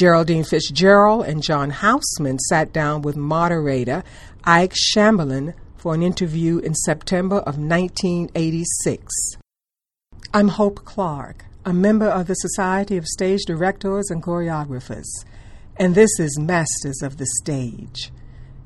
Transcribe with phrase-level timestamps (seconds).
[0.00, 4.02] Geraldine Fitzgerald and John Houseman sat down with moderator
[4.44, 9.12] Ike Schambelan for an interview in September of 1986.
[10.32, 15.26] I'm Hope Clark, a member of the Society of Stage Directors and Choreographers,
[15.76, 18.10] and this is Masters of the Stage.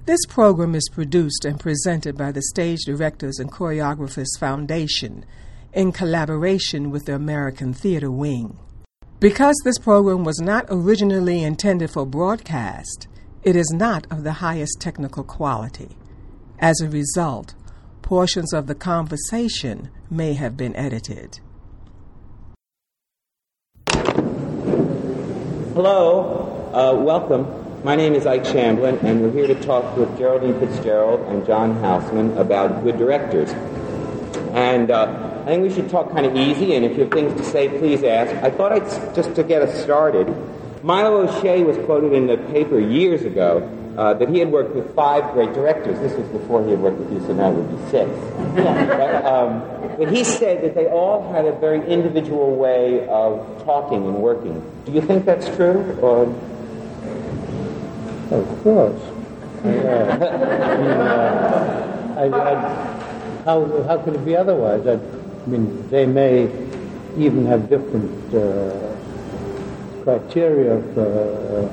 [0.07, 5.25] This program is produced and presented by the Stage Directors and Choreographers Foundation
[5.73, 8.57] in collaboration with the American Theater Wing.
[9.25, 13.09] Because this program was not originally intended for broadcast,
[13.42, 15.97] it is not of the highest technical quality.
[16.59, 17.55] As a result,
[18.02, 21.41] portions of the conversation may have been edited.
[25.72, 27.47] Hello, uh, welcome.
[27.83, 31.77] My name is Ike Schambelan, and we're here to talk with Geraldine Fitzgerald and John
[31.77, 33.48] Houseman about good directors.
[34.52, 37.39] And uh, I think we should talk kind of easy, and if you have things
[37.39, 38.34] to say, please ask.
[38.43, 40.27] I thought I'd, just to get us started,
[40.83, 43.61] Milo O'Shea was quoted in the paper years ago
[43.98, 46.01] uh, that he had worked with five great directors.
[46.01, 48.11] This was before he had worked with you, so now it would be six.
[48.56, 49.61] but, um,
[49.98, 54.64] but he said that they all had a very individual way of talking and working.
[54.86, 55.98] Do you think that's true?
[56.01, 56.23] Or?
[58.31, 59.03] Of course.
[59.62, 60.17] Yeah.
[60.64, 64.86] I mean, uh, I, I, how, how could it be otherwise?
[65.45, 66.45] I, I mean, they may
[67.17, 68.95] even have different uh,
[70.03, 71.69] criteria of uh,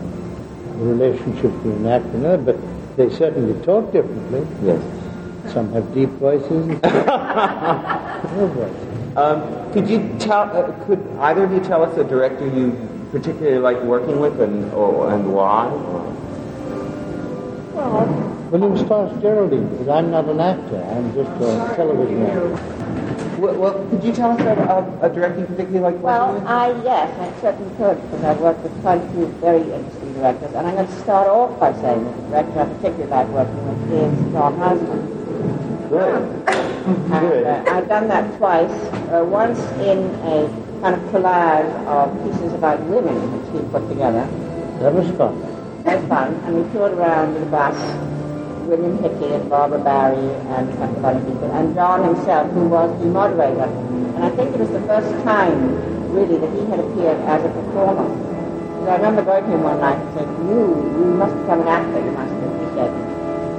[0.78, 2.58] relationship to an actor, and other, but
[2.98, 4.46] they certainly talk differently.
[4.64, 4.82] Yes.
[5.54, 6.68] Some have deep voices.
[6.68, 8.88] no voices.
[9.12, 10.44] Um, could you tell?
[10.44, 12.72] Uh, could either of you tell us a director you
[13.12, 15.68] particularly like working with, and or, and why?
[17.76, 18.08] Well,
[18.52, 20.82] William Starr Geraldine, because I'm not an actor.
[20.82, 22.81] I'm just a television actor.
[23.42, 24.60] Well, well, could you tell us about
[25.02, 26.44] a, a director you particularly like Well, with?
[26.46, 30.54] I, yes, I certainly could, because I've worked with quite a few very interesting directors.
[30.54, 33.66] And I'm going to start off by saying that the director I particularly like working
[33.66, 35.90] with is John Houseman.
[35.90, 36.22] Good.
[36.86, 38.70] And uh, I've done that twice.
[39.10, 40.46] Uh, once in a
[40.82, 44.22] kind of collage of pieces about women, which he put together.
[44.86, 45.34] That was fun.
[45.82, 46.36] That was fun.
[46.46, 47.76] And we toured around with a bus
[48.72, 52.70] William Hickey and Barbara Barrie and a couple of other people, and John himself, who
[52.70, 53.68] was the moderator.
[54.16, 55.76] And I think it was the first time,
[56.14, 58.08] really, that he had appeared as a performer.
[58.08, 61.68] Because I remember going to him one night and said, you, you must become an
[61.68, 62.32] actor, you must.
[62.32, 62.92] And he said,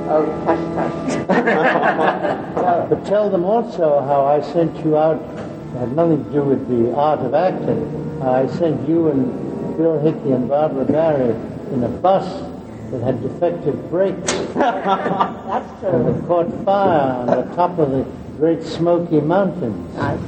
[0.09, 1.13] oh, hush, hush.
[2.57, 6.43] so, but tell them also how I sent you out, it had nothing to do
[6.43, 8.23] with the art of acting.
[8.23, 11.37] I sent you and Bill Hickey and Barbara Barrie
[11.75, 12.52] in a bus
[12.93, 14.33] that had defective brakes.
[14.55, 15.89] That's true.
[15.89, 19.97] And it caught fire on the top of the Great Smoky Mountains.
[19.97, 20.21] Nice.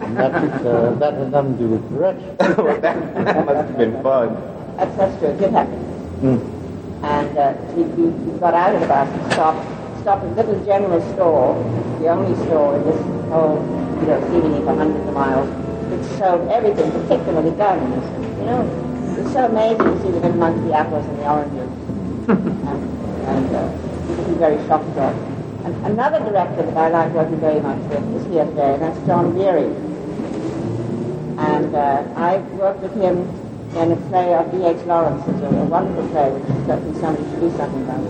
[0.00, 2.36] And that, uh, that had nothing to do with direction.
[2.38, 4.34] that, that must have been fun.
[4.76, 5.28] That's, that's true.
[5.28, 5.78] It did happen.
[6.22, 6.58] Mm.
[7.04, 10.34] And uh, we, we, we got out of the bus and stopped, stopped at a
[10.34, 11.60] little general store,
[12.00, 13.60] the only store in this whole,
[14.00, 15.48] you know, seemingly for hundreds of miles,
[15.92, 17.94] which sold everything, particularly guns.
[18.38, 18.64] You know,
[19.20, 21.87] it's so amazing to see the big monkey apples and the oranges.
[23.38, 25.14] And and uh, very shocked at.
[25.64, 28.98] And another director that I like working very much with is here today, and that's
[29.06, 29.70] John Berry.
[31.38, 33.22] And uh, I worked with him
[33.76, 34.84] in a play of D.H.
[34.86, 38.02] Lawrence's, a, a wonderful play, which is certainly somebody should do something about.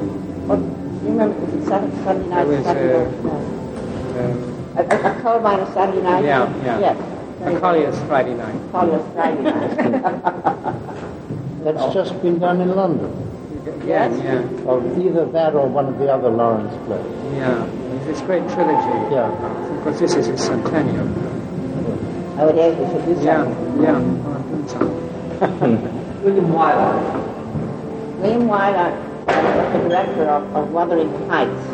[0.49, 2.47] What, do you remember, was it Sunday, Sunday night?
[2.47, 3.21] It was, Saturday uh, night?
[3.29, 4.25] No.
[4.25, 6.25] Um, A, a, a coal mine of Sunday night?
[6.25, 6.81] Yeah, yeah.
[6.81, 6.97] Yes.
[7.45, 8.57] a Collier's Friday night.
[8.73, 9.77] Collier's Friday night.
[11.65, 13.38] That's just been done in London.
[13.89, 14.21] Yeah, Yes.
[14.23, 17.01] yeah, Or either that or one of the other Lawrence plays.
[17.35, 17.65] yeah.
[17.97, 18.99] It's this great trilogy.
[19.15, 19.33] Yeah.
[19.79, 21.09] Because this is his centennial.
[22.39, 22.77] oh, it is.
[22.77, 23.83] We should do Yeah, something.
[23.83, 23.99] yeah.
[23.99, 24.93] Well,
[25.41, 26.25] I've.
[26.25, 26.95] William Wyler.
[28.21, 28.91] William Wyler
[29.27, 31.65] was the director of, of Wuthering Heights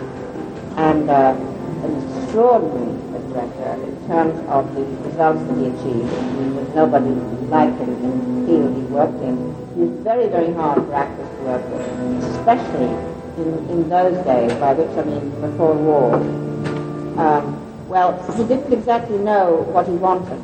[0.76, 1.34] and uh,
[1.82, 1.92] an
[2.22, 2.94] extraordinary
[3.32, 6.12] director in terms of the results that he achieved.
[6.14, 7.10] I mean, nobody
[7.50, 9.63] like him in the field he worked in.
[9.76, 12.94] Was very, very hard for actors to work with, especially
[13.42, 16.14] in, in those days, by which I mean before war.
[17.18, 20.40] Um, well, he didn't exactly know what he wanted.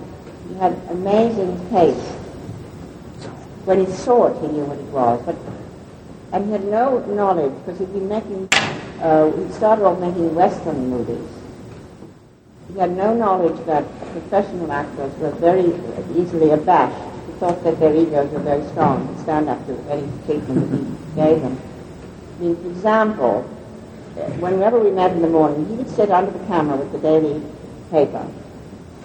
[0.49, 2.01] He had amazing taste.
[3.67, 5.23] When he saw it, he knew what it was.
[5.25, 5.37] But
[6.33, 8.49] and he had no knowledge because he'd been making.
[9.01, 11.29] Uh, he started off making Western movies.
[12.73, 15.73] He had no knowledge that professional actors were very
[16.17, 17.10] easily abashed.
[17.41, 20.85] Thought that their egos were very strong and stand up to any treatment that he
[21.17, 21.59] gave them.
[22.39, 23.43] I mean, for example,
[24.41, 27.43] whenever we met in the morning, he would sit under the camera with the daily
[27.91, 28.29] paper,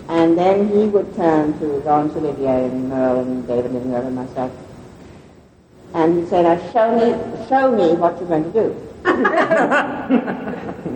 [0.09, 4.51] and then he would turn to Laurence Olivier and Merle and David and myself.
[5.93, 8.75] And he'd say, now show me, show me what you're going to do.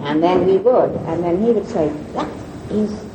[0.04, 0.92] and then we would.
[1.08, 2.28] And then he would say, that
[2.70, 3.09] is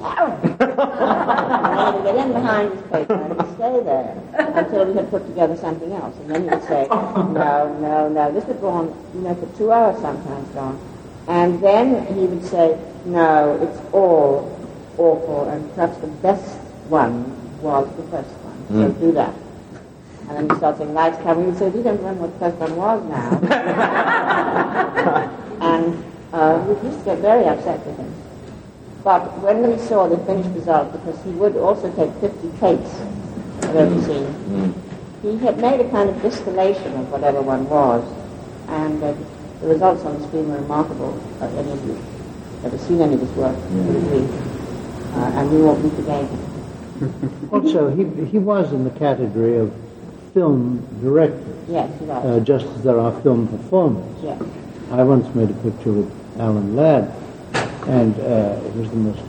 [0.00, 4.22] then he would get in behind his paper and he'd stay there
[4.54, 6.16] until we had put together something else.
[6.18, 8.32] And then he would say, no, no, no.
[8.32, 10.78] This would go on, you know, for two hours sometimes, John.
[11.28, 14.58] And then he would say, no, it's all
[14.98, 16.58] awful, and perhaps the best
[16.88, 17.24] one
[17.62, 18.56] was the first one.
[18.68, 19.34] So do that.
[20.28, 21.46] And then you start saying, lights, camera.
[21.46, 23.38] You say, we don't remember what the first one was now.
[25.60, 28.14] and uh, we used to get very upset with him.
[29.08, 32.92] But when we saw the finished result, because he would also take 50 takes
[33.64, 34.74] of every scene,
[35.22, 38.04] he had made a kind of distillation of whatever one was.
[38.68, 39.14] And uh,
[39.62, 41.18] the results on the screen were remarkable.
[41.40, 41.96] Uh, any of you
[42.64, 44.28] ever seen any of his work would agree.
[45.14, 46.28] Uh, and we won't meet again.
[47.50, 49.72] Also, he, he was in the category of
[50.34, 52.26] film director, Yes, he was.
[52.26, 54.04] uh, just as there are film performers.
[54.22, 54.38] yes.
[54.90, 57.10] I once made a picture with Alan Ladd,
[57.88, 59.22] and uh, it was the most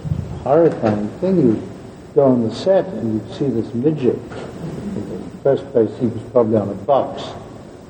[0.43, 1.37] horrifying thing.
[1.37, 1.69] You'd
[2.13, 4.15] go on the set and you'd see this midget.
[4.15, 7.23] In the first place, he was probably on a box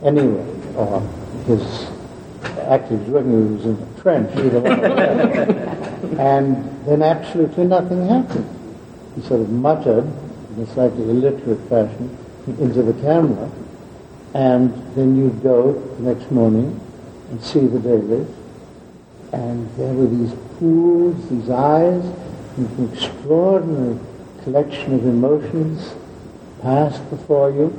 [0.04, 0.46] anyway,
[0.76, 1.02] or
[1.48, 1.90] his
[2.68, 4.60] actor was working was in a trench, either
[6.06, 6.20] one.
[6.20, 8.48] and then absolutely nothing happened.
[9.16, 10.06] He sort of muttered
[10.56, 12.16] in a slightly illiterate fashion
[12.60, 13.50] into the camera,
[14.36, 16.80] and then you'd go the next morning
[17.32, 18.28] and see the dailies,
[19.34, 22.04] and there were these pools, these eyes,
[22.58, 23.98] and an extraordinary
[24.44, 25.94] collection of emotions
[26.62, 27.74] passed before you.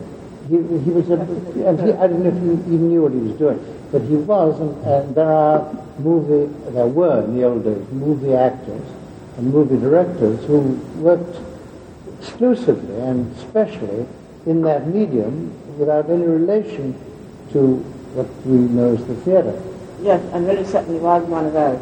[0.48, 1.20] He, he was a,
[1.68, 3.60] and he, I don't know if he even knew what he was doing,
[3.92, 8.34] but he was, and, and there are movie, there were in the old days, movie
[8.34, 8.82] actors
[9.36, 10.60] and movie directors who
[10.96, 11.38] worked
[12.18, 14.06] exclusively and specially
[14.46, 16.94] in that medium without any relation
[17.52, 17.76] to
[18.14, 19.62] what we know as the theater.
[20.02, 21.80] Yes, and really certainly was one of those.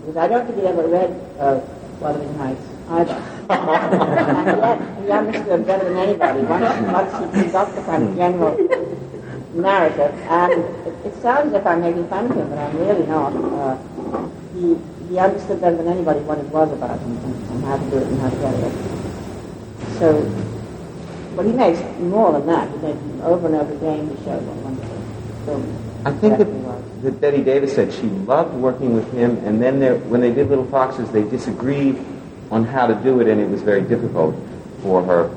[0.00, 1.60] Because I don't think he ever read uh,
[2.00, 3.14] Wuthering Heights either.
[3.50, 8.56] and yet he understood better than anybody once, once he got the kind of general
[9.54, 10.14] narrative.
[10.28, 10.52] And
[10.86, 13.34] it, it sounds as if I'm making fun of him, but I'm really not.
[13.34, 13.78] Uh,
[14.54, 14.76] he,
[15.08, 17.98] he understood better than anybody what it was about and, and, and how to do
[17.98, 18.90] it and how to get it.
[19.98, 20.22] So,
[21.36, 22.70] but he makes more than that.
[22.70, 24.08] He makes over and over again.
[24.08, 24.98] He showed what wonderful
[25.44, 25.62] film.
[26.04, 26.59] I think that, was.
[27.02, 30.50] That Bette Davis said she loved working with him, and then there, when they did
[30.50, 31.98] Little Foxes, they disagreed
[32.50, 34.34] on how to do it, and it was very difficult
[34.82, 35.28] for her.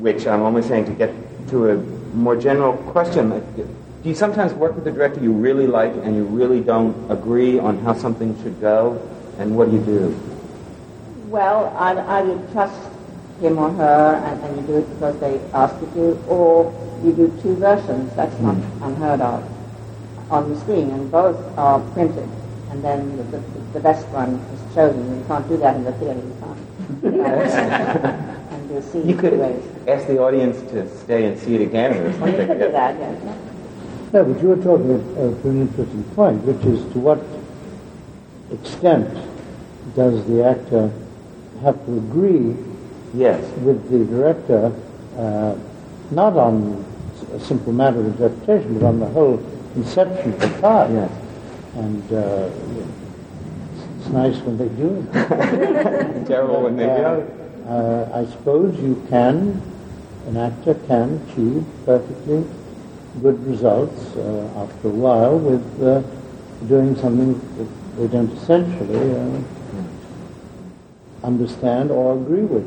[0.00, 1.14] Which I'm only saying to get
[1.50, 1.76] to a
[2.14, 3.30] more general question.
[3.30, 3.68] like, Do
[4.02, 7.78] you sometimes work with a director you really like and you really don't agree on
[7.78, 9.00] how something should go?
[9.38, 10.20] And what do you do?
[11.28, 12.80] Well, either, either you trust
[13.40, 16.72] him or her and, and you do it because they ask you to, or
[17.04, 18.14] you do two versions.
[18.14, 19.26] That's not unheard hmm.
[19.26, 19.53] of
[20.30, 22.28] on the screen, and both are printed.
[22.70, 23.42] And then the, the,
[23.74, 25.18] the best one is chosen.
[25.18, 26.20] You can't do that in the theater.
[26.20, 28.04] You can't.
[28.52, 29.62] and you'll see You could ways.
[29.86, 32.46] ask the audience to stay and see it again or Well, you something.
[32.48, 33.38] could do that, yes.
[34.12, 37.20] No, but you were talking to an interesting point, which is to what
[38.52, 39.08] extent
[39.94, 40.90] does the actor
[41.62, 42.56] have to agree
[43.14, 43.44] Yes.
[43.60, 44.72] with the director,
[45.16, 45.54] uh,
[46.10, 46.84] not on
[47.32, 49.36] a simple matter of interpretation, but on the whole
[49.74, 50.90] conception the part.
[50.90, 51.10] Yes.
[51.76, 52.48] And uh,
[53.98, 56.26] it's nice when they do it.
[56.26, 57.26] Terrible when they Uh, do.
[57.68, 59.60] uh, I suppose you can,
[60.28, 62.44] an actor can achieve perfectly
[63.22, 66.02] good results uh, after a while with uh,
[66.68, 69.40] doing something that they don't essentially uh,
[71.26, 72.66] understand or agree with.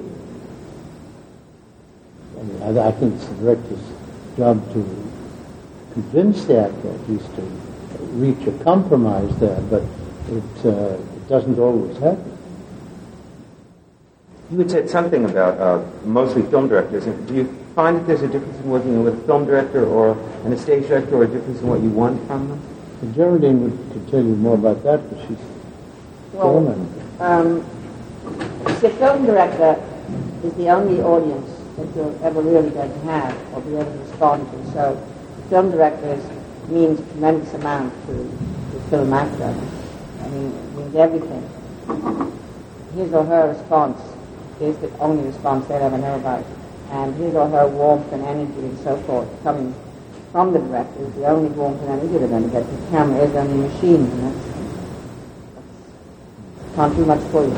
[2.40, 3.86] I, mean, I, I think it's the director's
[4.38, 4.80] job to
[5.98, 7.42] convince the actor at least to
[8.14, 9.82] reach a compromise there, but
[10.30, 12.38] it, uh, it doesn't always happen.
[14.52, 17.08] You had said something about uh, mostly film directors.
[17.08, 20.16] And Do you find that there's a difference in working with a film director or
[20.46, 22.62] and a stage director, or a difference in what you want from them?
[23.02, 25.38] And Geraldine would, could tell you more about that, but she's
[26.34, 27.04] Well, filming.
[27.20, 27.66] um,
[28.82, 29.84] the film director
[30.44, 33.98] is the only audience that you're ever really going to have or be able to
[33.98, 34.72] respond to.
[34.72, 35.17] So
[35.50, 36.24] film directors
[36.68, 39.56] means tremendous amount to the film actor.
[40.22, 41.44] I mean, it means everything.
[42.96, 44.02] His or her response
[44.60, 46.46] is the only response they'll ever know about.
[46.92, 49.74] And his or her warmth and energy and so forth coming
[50.32, 52.70] from the director is the only warmth and energy they're going to get.
[52.70, 54.58] The camera is only a machine, and that's,
[56.76, 57.56] can't do much for you.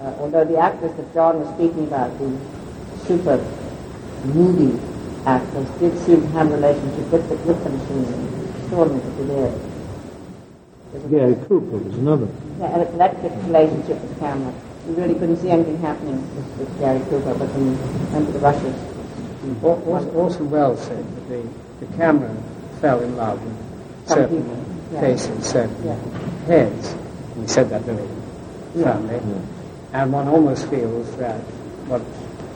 [0.00, 2.38] Uh, although the actress that John was speaking about, the
[3.06, 3.38] super
[4.24, 4.78] moody
[5.26, 8.52] actors did seem to have a relationship with the, with the machine.
[8.60, 11.10] Extraordinary that they did.
[11.10, 12.28] Gary Cooper was another.
[12.58, 14.52] Yeah, an electric relationship with the camera.
[14.88, 18.74] You really couldn't see anything happening with, with Gary Cooper, but when you the rushes,
[19.62, 22.34] Or- Orson Orson Welles said that the, the camera
[22.80, 25.00] fell in love with Some certain people, yeah.
[25.00, 25.96] faces, certain Yeah.
[26.46, 26.92] heads.
[27.34, 28.06] And he said that very
[28.74, 29.20] firmly.
[29.92, 31.40] And one almost feels that
[31.88, 32.02] what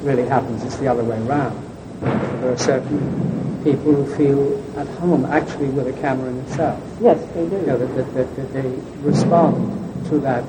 [0.02, 1.63] really happens is the other way around.
[2.04, 6.78] There are certain people who feel at home actually with a camera in itself.
[7.00, 7.56] yes, they do.
[7.56, 8.68] You know, that, that, that, that they
[9.00, 10.44] respond to that,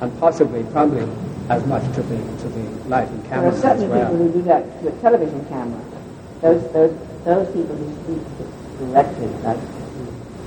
[0.00, 1.02] and possibly, probably,
[1.48, 4.10] as much to the to the light and There are certainly well.
[4.10, 5.80] people who do that to a television camera.
[6.42, 8.22] Those, those, those people who speak
[8.78, 9.58] directly, like,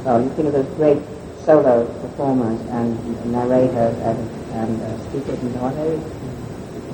[0.06, 1.02] well, you think of those great
[1.44, 4.20] solo performers and narrators and,
[4.54, 5.96] and uh, speakers and all, they,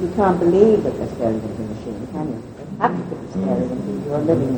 [0.02, 2.55] you can't believe that they're staring into a machine, can you?
[2.80, 4.58] To your living.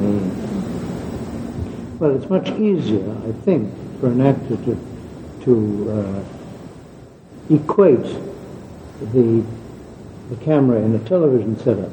[2.00, 4.78] Well, it's much easier, I think, for an actor to
[5.44, 8.06] to uh, equate
[9.14, 9.44] the
[10.30, 11.92] the camera in a television setup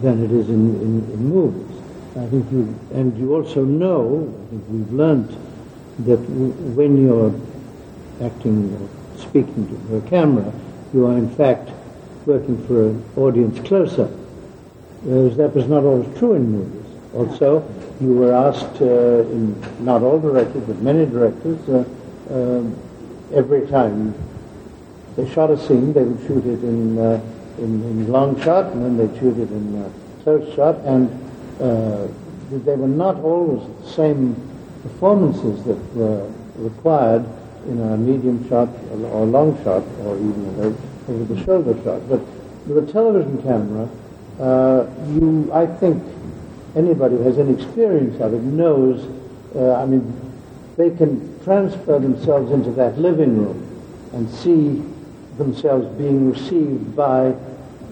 [0.00, 1.76] than it is in, in, in movies.
[2.16, 4.32] I think you and you also know.
[4.46, 5.30] I think we've learned
[6.00, 7.34] that w- when you're
[8.24, 8.88] acting or
[9.20, 10.52] speaking to a camera,
[10.92, 11.70] you are in fact
[12.24, 14.10] working for an audience close-up.
[15.04, 16.86] Whereas that was not always true in movies.
[17.14, 17.62] Also,
[18.00, 21.84] you were asked, uh, in not all directors, but many directors, uh,
[22.30, 22.76] um
[23.32, 24.14] every time
[25.16, 27.20] they shot a scene, they would shoot it in, uh,
[27.58, 29.90] in, in long shot, and then they'd shoot it in uh,
[30.22, 31.08] close shot, and
[31.60, 32.06] uh,
[32.50, 34.34] they were not always the same
[34.82, 37.24] performances that were required
[37.66, 42.00] in a medium shot or, long shot, or even a over the shoulder shot.
[42.08, 42.20] But
[42.66, 43.88] with a television camera,
[44.40, 46.02] uh, you, I think,
[46.76, 49.06] anybody who has any experience of it knows.
[49.54, 50.20] Uh, I mean,
[50.76, 53.60] they can transfer themselves into that living room
[54.12, 54.82] and see
[55.38, 57.34] themselves being received by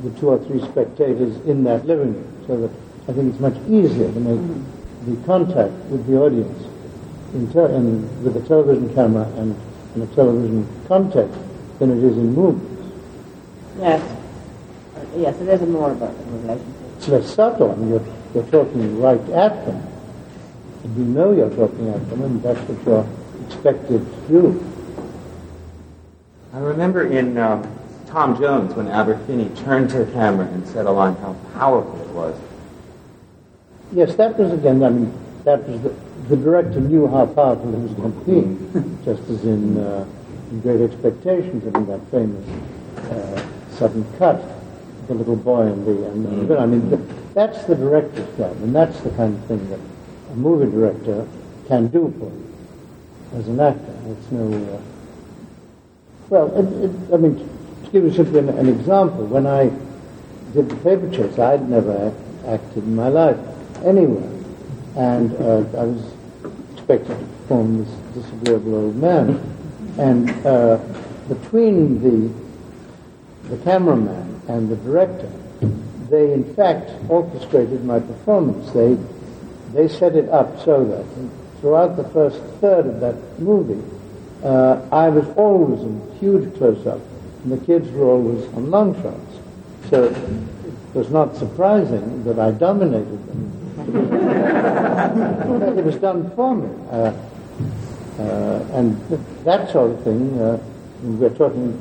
[0.02, 2.44] the two or three spectators in that living room.
[2.46, 2.70] So that
[3.08, 4.40] I think it's much easier to make
[5.06, 6.68] the contact with the audience
[7.34, 9.56] in te- in, with a television camera and
[9.94, 11.38] in a television context
[11.78, 12.94] than it is in movies.
[13.78, 14.21] Yes.
[15.12, 16.74] Uh, yes, it is more about the relationship.
[16.96, 17.72] It's less subtle.
[17.72, 19.86] I mean, you're, you're talking right at them.
[20.84, 24.72] And you know you're talking at them, and that's what you're expected to do.
[26.52, 30.86] I remember in um, Tom Jones when Albert Finney turned to the camera and said
[30.86, 32.38] a line how powerful it was.
[33.92, 35.12] Yes, that was again, I mean,
[35.44, 35.94] that was the,
[36.28, 40.06] the director knew how powerful it was going to be, just as in, uh,
[40.50, 42.48] in Great Expectations, I mean, that famous
[43.10, 44.42] uh, sudden cut,
[45.06, 46.90] the little boy and the, and the I mean,
[47.34, 49.80] that's the director's job, and that's the kind of thing that
[50.32, 51.26] a movie director
[51.68, 53.94] can do for you as an actor.
[54.06, 54.80] It's no, uh,
[56.28, 57.36] well, it, it, I mean,
[57.84, 59.70] to give you simply an, an example, when I
[60.52, 62.16] did the paper chase, I'd never act,
[62.46, 63.38] acted in my life
[63.84, 64.28] anywhere.
[64.96, 66.12] And uh, I was
[66.74, 69.40] expected to perform this disagreeable old man.
[69.98, 70.78] And uh,
[71.28, 72.41] between the,
[73.52, 75.30] the cameraman and the director,
[76.08, 78.72] they in fact orchestrated my performance.
[78.72, 78.96] They,
[79.74, 81.04] they set it up so that
[81.60, 83.82] throughout the first third of that movie,
[84.42, 87.00] uh, I was always in huge close-up,
[87.44, 89.38] and the kids were always on long shots.
[89.90, 93.52] So it was not surprising that I dominated them.
[95.78, 96.70] it was done for me.
[96.90, 97.12] Uh,
[98.18, 100.58] uh, and th- that sort of thing, uh,
[101.02, 101.78] we're talking,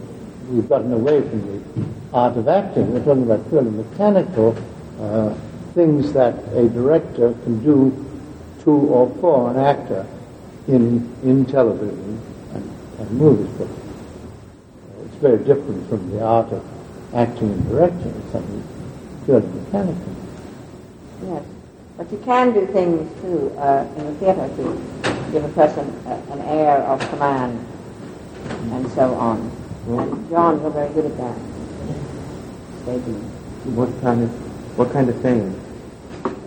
[0.52, 2.92] we've gotten away from the art of acting.
[2.94, 4.56] We're talking about purely mechanical
[5.00, 5.34] uh,
[5.74, 8.08] things that a director can do
[8.64, 10.06] to or for an actor
[10.68, 12.22] in, in television
[12.54, 13.50] and, and movies.
[13.58, 13.68] But
[15.06, 16.64] it's very different from the art of
[17.16, 18.10] acting and directing.
[18.10, 18.64] It's something
[19.26, 20.16] purely mechanical.
[21.24, 21.44] Yes.
[21.98, 26.20] But you can do things too uh, in the theatre to give a person uh,
[26.32, 27.66] an air of command
[28.72, 29.61] and so on.
[29.88, 31.36] And John, you're very good at that.
[32.84, 33.22] Staging.
[33.76, 34.30] What kind of
[34.78, 35.60] what kind of thing?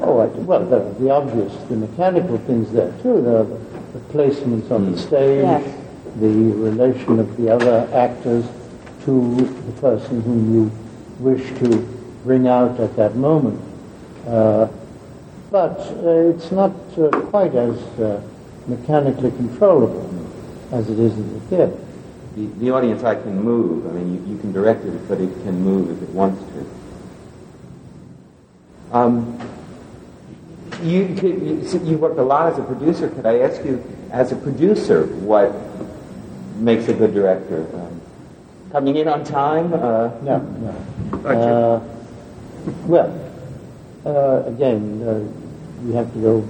[0.01, 3.21] Oh, I, well, there are the obvious, the mechanical things there too.
[3.23, 3.59] There are the,
[3.95, 5.77] the placements on the stage, Yes.
[6.17, 8.45] the relation of the other actors
[9.05, 10.71] to the person whom you
[11.21, 11.79] wish to
[12.25, 13.61] bring out at that moment.
[14.27, 14.69] Uh,
[15.51, 18.21] but uh, it's not uh, quite as uh,
[18.67, 20.11] mechanically controllable
[20.73, 21.79] as it is in the theater.
[22.37, 23.87] The, the audience eye can move.
[23.87, 26.67] I mean, you, you can direct it, but it can move if it wants to.
[28.97, 29.39] Um,
[30.83, 33.09] You, you, you worked a lot as a producer.
[33.09, 35.55] Could I ask you, as a producer, what
[36.59, 37.65] makes a good director?
[37.73, 38.01] Um,
[38.71, 39.73] coming in on time?
[39.73, 40.75] Uh, No, no.
[41.25, 41.81] Uh,
[42.87, 43.09] well,
[44.05, 45.25] uh, again, uh,
[45.87, 46.45] you have to go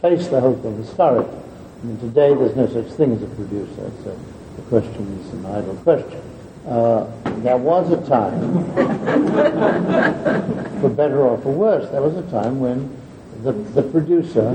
[0.00, 1.38] place the whole thing historically.
[1.80, 4.12] I mean, today there's no such thing as a producer, so
[4.56, 6.20] the question is an idle question.
[6.66, 7.06] Uh,
[7.40, 8.64] there was a time,
[10.80, 12.94] for better or for worse, there was a time when
[13.42, 14.48] the, the producer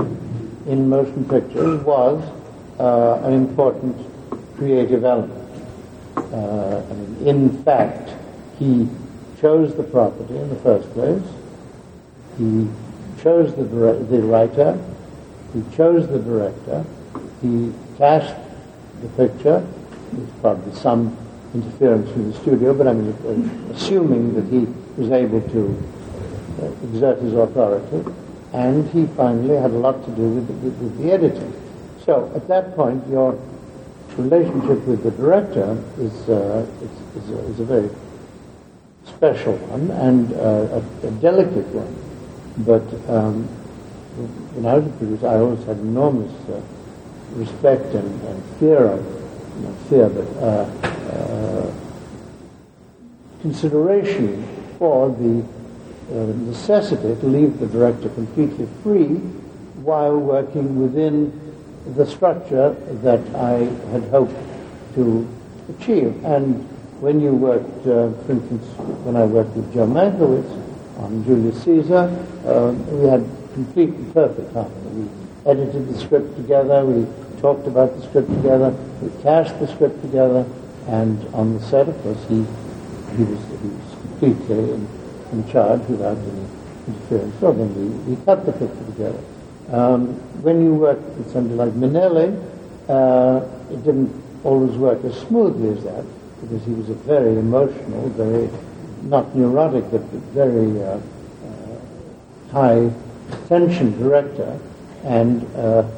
[0.66, 2.22] in motion pictures was
[2.78, 3.96] uh, an important
[4.56, 5.42] creative element.
[6.16, 6.82] Uh,
[7.24, 8.10] in fact,
[8.58, 8.88] he
[9.40, 11.22] chose the property in the first place.
[12.38, 12.68] He
[13.22, 14.78] chose the, the writer.
[15.52, 16.84] He chose the director.
[17.42, 18.34] He cast
[19.02, 19.66] the picture.
[20.12, 21.16] There's probably some
[21.54, 24.66] interference from the studio, but I mean, uh, assuming that he
[25.00, 25.92] was able to
[26.62, 28.12] uh, exert his authority.
[28.52, 31.52] And he finally had a lot to do with, with, with the editing.
[32.04, 33.38] So at that point, your
[34.16, 37.90] relationship with the director is, uh, is, is, a, is a very
[39.04, 41.92] special one and uh, a, a delicate one.
[42.64, 43.44] But um,
[44.54, 46.60] when I was a producer, I always had enormous uh,
[47.34, 49.04] respect and, and fear of,
[50.08, 50.70] but uh,
[51.12, 51.72] uh,
[53.42, 54.46] consideration
[54.78, 55.44] for the
[56.10, 59.16] uh, necessity to leave the director completely free
[59.82, 61.32] while working within
[61.94, 62.70] the structure
[63.02, 64.34] that I had hoped
[64.94, 65.26] to
[65.68, 66.24] achieve.
[66.24, 66.68] And
[67.00, 68.64] when you worked, uh, for instance,
[69.04, 70.50] when I worked with Joe Mankiewicz
[70.98, 72.10] on Julius Caesar,
[72.46, 75.08] uh, we had complete and perfect harmony.
[75.44, 77.06] We edited the script together, we
[77.40, 80.44] talked about the script together, we cast the script together,
[80.88, 82.36] and on the set, of course, he,
[83.16, 84.88] he, was, he was completely in,
[85.32, 86.46] in charge without any
[86.86, 87.38] interference.
[87.40, 89.20] So then we, we cut the picture together.
[89.72, 92.30] Um, when you work with somebody like Minnelli,
[92.88, 96.04] uh, it didn't always work as smoothly as that
[96.40, 98.48] because he was a very emotional, very
[99.02, 100.00] not neurotic, but
[100.32, 101.00] very uh, uh,
[102.52, 102.90] high
[103.48, 104.58] tension director,
[105.04, 105.88] and uh,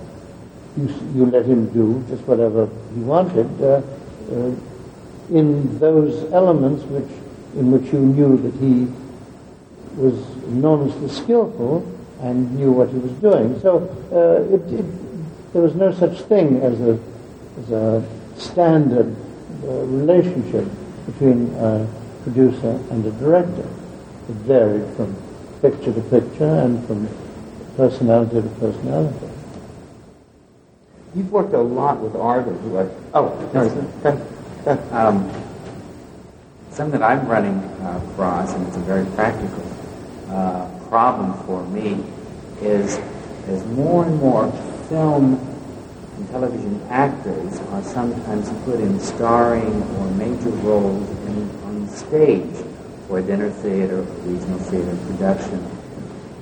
[0.78, 3.82] you, you let him do just whatever he wanted uh,
[4.30, 4.54] uh,
[5.30, 7.10] in those elements which
[7.56, 8.86] in which you knew that he
[9.96, 10.14] was
[10.44, 11.84] enormously skillful
[12.20, 13.58] and knew what he was doing.
[13.60, 16.98] So uh, it, it, there was no such thing as a,
[17.60, 19.14] as a standard
[19.64, 20.66] uh, relationship
[21.06, 21.88] between a
[22.22, 23.68] producer and a director.
[24.28, 25.16] It varied from
[25.62, 27.08] picture to picture and from
[27.76, 29.37] personality to personality.
[31.18, 32.64] You've worked a lot with artists.
[32.66, 34.22] Like, oh, no, okay.
[34.64, 34.88] okay.
[34.92, 35.28] Um,
[36.70, 39.64] something that I'm running uh, across, and it's a very practical
[40.30, 42.04] uh, problem for me,
[42.60, 42.98] is
[43.48, 44.52] as more and more
[44.88, 45.44] film
[46.16, 52.64] and television actors are sometimes put in starring or major roles in, on stage
[53.08, 55.77] for a dinner theater or regional theater production.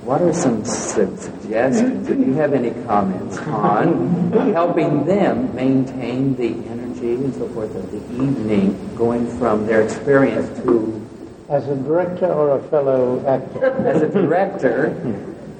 [0.07, 2.07] What are some su- suggestions?
[2.07, 7.91] Do you have any comments on helping them maintain the energy and so forth of
[7.91, 11.05] the evening, going from their experience to
[11.49, 13.65] As a director or a fellow actor?
[13.85, 14.95] as a director,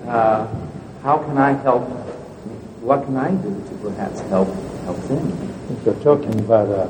[0.08, 0.48] uh,
[1.04, 1.84] how can I help?
[2.80, 4.48] What can I do to perhaps help
[4.86, 5.28] help them?
[5.76, 6.90] If you're talking about a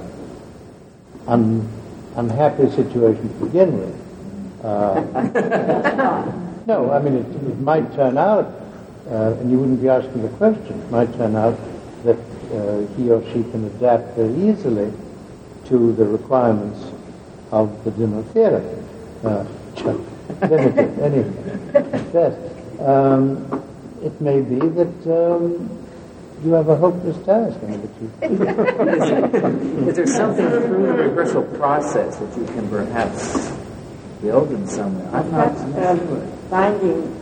[1.25, 1.67] un,
[2.15, 3.95] unhappy situation to begin with,
[4.63, 8.45] uh, no, I mean, it, it might turn out,
[9.09, 11.57] uh, and you wouldn't be asking the question, it might turn out
[12.03, 12.19] that
[12.51, 14.91] uh, he or she can adapt very easily
[15.65, 16.91] to the requirements
[17.51, 18.61] of the dinner theater.
[19.23, 19.45] Uh,
[20.41, 22.11] limited, anyway.
[22.13, 22.81] Yes.
[22.81, 23.63] Um,
[24.03, 25.69] it may be that um,
[26.43, 27.57] you have a hopeless task.
[29.87, 33.66] Is there something through the rehearsal process that you can perhaps
[34.21, 35.07] build somewhere.
[35.13, 36.27] I'm not, I'm not um, sure.
[36.49, 37.17] finding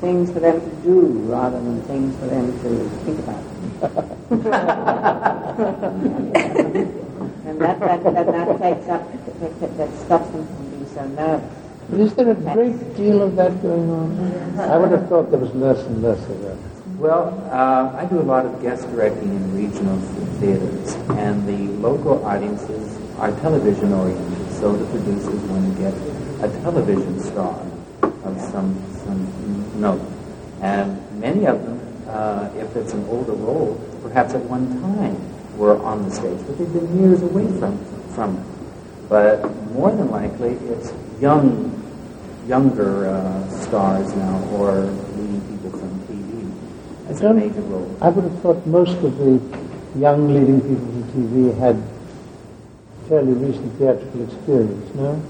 [0.00, 3.44] things for them to do rather than things for them to think about.
[7.46, 11.06] and that, that, that, that takes up, that, that, that stops them from being so
[11.08, 11.54] nervous.
[11.90, 14.60] But is there a great deal of that going on?
[14.60, 16.56] I would have thought there was less and less of that.
[16.98, 19.98] Well, uh, I do a lot of guest directing in regional
[20.38, 25.94] theaters, and the local audiences are television oriented, so the producers want to get
[26.40, 27.58] a television star
[28.02, 30.00] of some some note,
[30.60, 35.16] and many of them, uh, if it's an older role, perhaps at one time
[35.58, 37.76] were on the stage, but they've been years away from
[38.14, 38.46] from it.
[39.08, 41.74] But more than likely, it's young
[42.46, 44.82] younger uh, stars now, or
[45.16, 46.50] leading people from TV
[47.08, 47.96] as a major role.
[48.00, 49.40] I would have thought most of the
[49.98, 51.82] young leading people in TV had
[53.08, 55.20] fairly recent theatrical experience, no?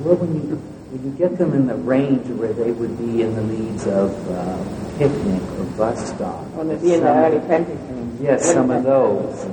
[0.00, 0.56] Well, when you,
[0.92, 4.12] when you get them in the range where they would be in the leads of
[4.30, 6.44] uh, Picnic or Bus Stop.
[6.56, 7.50] Or maybe in the early 20s.
[7.50, 9.44] I mean, Yes, some of those.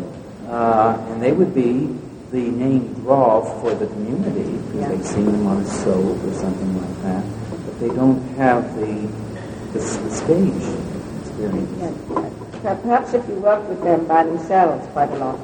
[0.47, 1.87] Uh, and they would be
[2.31, 4.87] the name draw for the community because Yeah.
[4.89, 7.23] they've seen them on a soap or something like that.
[7.65, 9.07] But they don't have the,
[9.73, 10.63] the, the stage
[11.21, 11.71] experience.
[11.79, 12.75] Yeah.
[12.75, 15.39] Perhaps if you work with them by themselves quite a lot,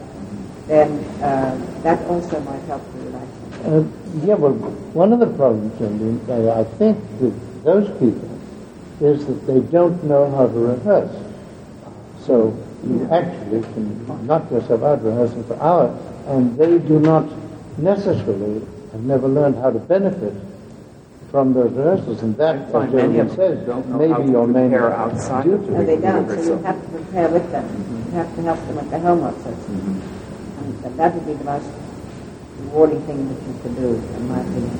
[0.67, 3.18] then uh, that also might help them.
[3.65, 3.83] Uh,
[4.23, 4.53] yeah, well,
[4.93, 6.15] one of the problems, Cindy,
[6.49, 8.29] I think, with those people
[9.01, 11.11] is that they don't know how to rehearse.
[12.25, 15.91] So you actually can knock yourself out rehearsing for hours,
[16.27, 17.25] and they do not
[17.77, 20.33] necessarily have never learned how to benefit
[21.31, 24.47] from those rehearsals, and that, I as find Jeremy says, don't know how maybe your
[24.47, 25.57] main prepare outside duty.
[25.57, 27.65] of the And they don't, so you have to prepare with them.
[28.11, 29.75] You have to help them with their homework, so to speak.
[29.75, 30.01] Mhm.
[30.59, 31.69] And that- that would be the most
[32.63, 34.77] rewarding thing that you could do, in my opinion.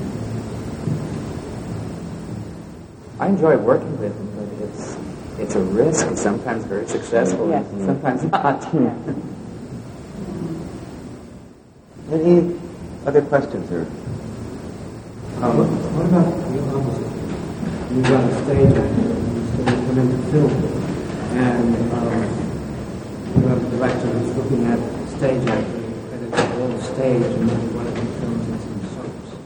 [3.20, 4.98] I enjoy working with them, but it's
[5.40, 6.08] it's a risk.
[6.08, 7.66] It's sometimes very successful, Yes.
[7.72, 8.62] and sometimes not.
[8.74, 8.94] Yeah.
[12.12, 12.60] Any
[13.06, 13.82] other questions or?
[15.40, 17.08] Uh, what, what about the opposite?
[17.96, 20.52] You run a stage actor, you come into film,
[21.38, 22.24] and um,
[23.36, 24.80] you have a director who's looking at
[25.18, 25.79] stage acting,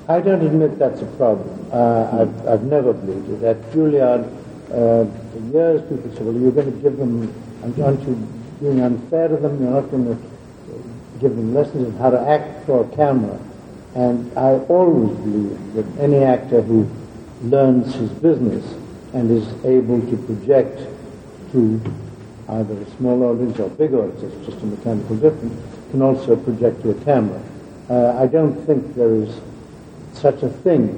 [0.08, 1.68] I don't admit that's a problem.
[1.72, 3.44] Uh, I've, I've never believed it.
[3.44, 4.26] At Juilliard,
[4.68, 8.16] uh, for years people said, well, you're going to give them, aren't you
[8.60, 9.62] being unfair to them?
[9.62, 10.18] You're not going to
[11.20, 13.40] give them lessons on how to act for a camera.
[13.96, 16.90] And I always believe that any actor who
[17.44, 18.66] learns his business
[19.14, 20.80] and is able to project
[21.52, 21.82] to
[22.50, 26.82] either a small audience or big audience, it's just a mechanical difference, can also project
[26.82, 27.40] to a camera.
[27.88, 29.30] Uh, I don't think there is
[30.14, 30.90] such a thing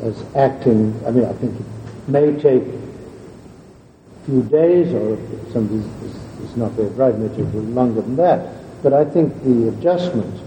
[0.00, 0.94] as acting.
[1.04, 1.66] I mean, I think it
[2.08, 6.14] may take a few days, or if somebody is,
[6.48, 8.54] is not very bright, it may take longer than that.
[8.84, 10.40] But I think the adjustment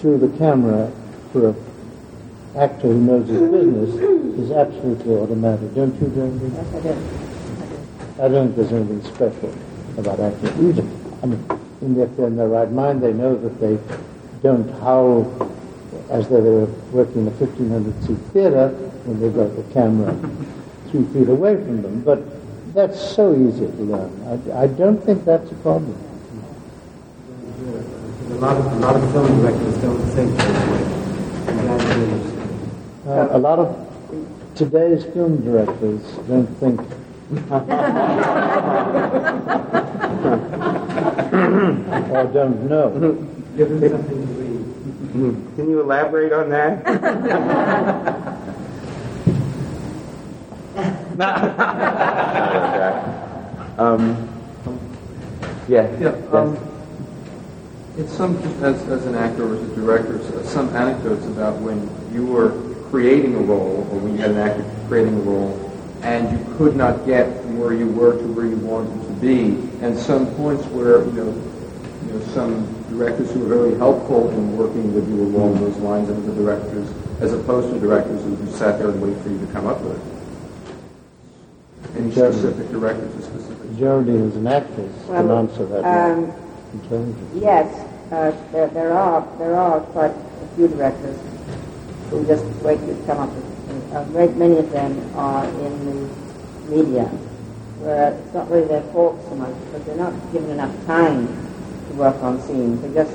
[0.00, 0.92] to the camera
[1.32, 1.56] for an
[2.58, 3.94] actor who knows his business
[4.40, 5.74] is absolutely automatic.
[5.74, 6.52] Don't you, Jeremy?
[6.54, 6.88] Yes, I do.
[6.90, 8.24] I do.
[8.24, 9.54] I don't think there's anything special
[9.96, 10.86] about acting either.
[11.22, 13.78] I mean, in if they're in their right mind, they know that they
[14.42, 15.26] don't howl
[16.10, 18.68] as though they were working in a 1500 seat theater
[19.04, 20.14] when they've got the camera
[20.90, 22.00] three feet away from them.
[22.02, 22.22] But
[22.74, 24.10] that's so easy to learn.
[24.52, 25.96] I, I don't think that's a problem.
[28.30, 30.82] A lot of, a lot of film directors don't think that way.
[31.52, 32.32] And that is,
[33.06, 33.74] Uh, a lot of
[34.54, 36.80] today's film directors don't think.
[41.32, 42.90] or don't know.
[43.56, 45.56] give them something to read.
[45.56, 46.86] Can you elaborate on that?
[53.78, 54.28] um,
[55.68, 55.90] yeah.
[55.90, 56.32] Yeah, yes.
[56.32, 56.56] um,
[57.96, 62.26] it's some, as, as an actor or as a director, some anecdotes about when you
[62.26, 62.50] were
[62.90, 65.70] creating a role, or when you had an actor creating a role,
[66.02, 69.56] and you could not get from where you were to where you wanted to be,
[69.80, 71.30] and some points where, you know,
[72.06, 76.10] you know, some directors who are very helpful in working with you along those lines,
[76.10, 76.88] and the directors,
[77.20, 79.80] as opposed to directors who who sat there and waited for you to come up
[79.80, 80.02] with it.
[81.96, 82.32] Any Sure.
[82.32, 86.32] specific directors or specific Geraldine, as an actress, can Well, answer that um.
[87.34, 87.66] Yes,
[88.10, 91.18] uh, there, there are there are quite a few directors
[92.10, 93.44] who just wait to come up with.
[93.94, 97.10] A great many of them are in the media,
[97.82, 101.92] where it's not really their fault so much, but they're not given enough time to
[101.94, 102.80] work on scenes.
[102.80, 103.14] They just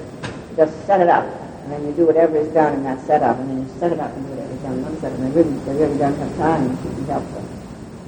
[0.55, 1.25] just set it up,
[1.63, 3.99] and then you do whatever is done in that setup, and then you set it
[3.99, 5.19] up and do whatever is done in one setup.
[5.19, 7.43] And they really they really don't have time to be helpful.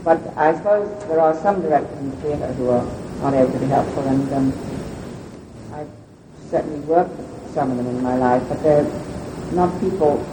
[0.03, 2.85] But I suppose there are some directors in the theatre who are
[3.21, 4.53] not able to be helpful, and um,
[5.73, 5.85] I
[6.49, 8.87] certainly worked with some of them in my life, but they're
[9.53, 10.23] not people,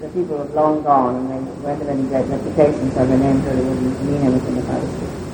[0.00, 3.64] the people have long gone and they of any great reputations so their names really
[3.64, 5.27] wouldn't mean anything if I was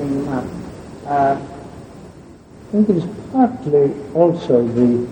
[0.00, 0.44] Uh,
[1.08, 1.36] I
[2.70, 5.08] think it is partly also the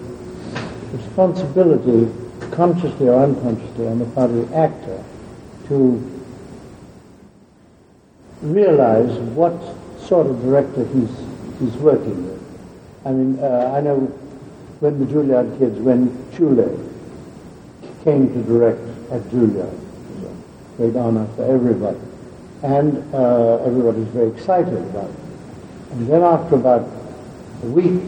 [0.93, 2.13] responsibility,
[2.53, 5.03] consciously or unconsciously, on the part of the actor
[5.69, 6.13] to
[8.43, 9.61] realize what
[10.01, 11.11] sort of director he's,
[11.59, 12.41] he's working with.
[13.05, 13.99] I mean, uh, I know
[14.79, 16.71] when the Juilliard kids, when Ciulei
[18.05, 19.81] came to direct at Juilliard,
[20.77, 22.06] great honor for everybody.
[22.63, 25.17] And uh, everybody was very excited about it.
[25.93, 26.89] And then after about
[27.63, 28.03] a week,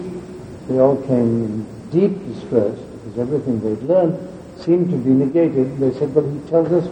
[0.68, 4.18] they all came in deep distress because everything they'd learned
[4.58, 5.78] seemed to be negated.
[5.78, 6.86] They said, well, he tells us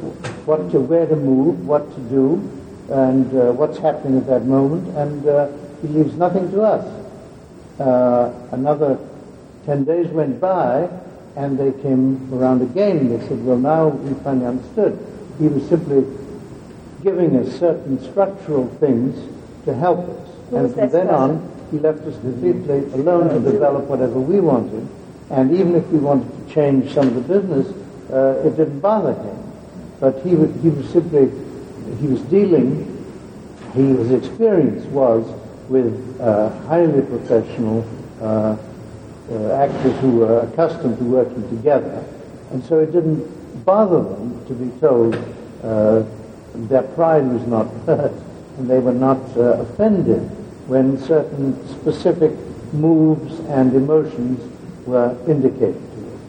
[0.47, 2.35] what to, where to move, what to do,
[2.91, 5.49] and uh, what's happening at that moment, and uh,
[5.83, 6.85] he leaves nothing to us.
[7.81, 8.99] Uh, another
[9.67, 10.89] 10 days went by,
[11.37, 13.09] and they came around again.
[13.09, 14.99] They said, well, now we finally understood.
[15.39, 16.07] He was simply
[17.03, 19.17] giving us certain structural things
[19.65, 20.29] to help us.
[20.51, 21.09] Who and from then person?
[21.09, 24.89] on, he left us completely alone to develop whatever we wanted.
[25.31, 27.67] And even if we wanted to change some of the business,
[28.11, 29.53] uh, it didn't bother him.
[29.99, 31.31] But he, would, he was simply,
[31.99, 32.93] he was dealing,
[33.75, 35.27] he, his experience was
[35.69, 37.85] with uh, highly professional
[38.21, 38.57] uh,
[39.31, 42.05] uh, actors who were accustomed to working together.
[42.53, 45.17] And so it didn't bother them to be told
[45.65, 46.05] uh,
[46.69, 48.13] their pride was not hurt
[48.59, 50.23] and they were not uh, offended
[50.67, 52.33] when certain specific
[52.73, 54.41] moves and emotions
[54.87, 56.21] were indicated to them.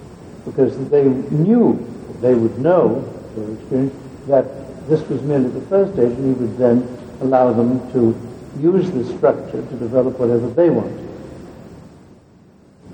[0.46, 1.78] Because they knew,
[2.22, 3.02] they would know,
[3.36, 3.94] their experience,
[4.28, 4.46] that
[4.88, 8.16] this was merely the first stage and he would then allow them to
[8.60, 11.08] use the structure to develop whatever they wanted.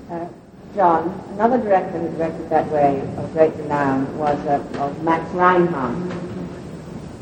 [0.09, 0.27] Uh,
[0.75, 6.22] John, another director who directed that way of great renown was uh, of Max Reinhardt.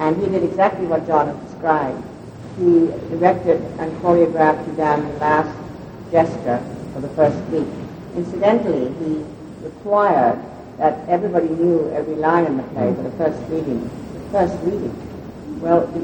[0.02, 2.04] And he did exactly what John has described.
[2.58, 5.54] He directed and choreographed you down the last
[6.12, 6.58] gesture
[6.92, 7.70] for the first week.
[8.16, 9.24] Incidentally, he
[9.64, 10.42] required
[10.80, 13.84] that everybody knew every line in the play for the first reading.
[14.14, 15.62] The first reading.
[15.62, 16.02] Well, he,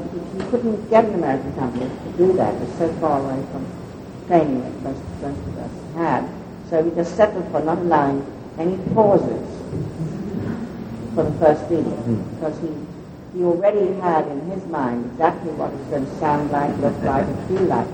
[0.50, 2.54] couldn't get an American company to do that.
[2.54, 3.66] It was so far away from
[4.28, 6.28] training that most, most of us had.
[6.70, 8.24] So we just settled for not allowing
[8.58, 9.42] any pauses
[11.16, 12.34] for the first reading hmm.
[12.36, 12.68] because he,
[13.34, 16.96] he already had in his mind exactly what it was going to sound like, look
[17.02, 17.86] like, and feel like.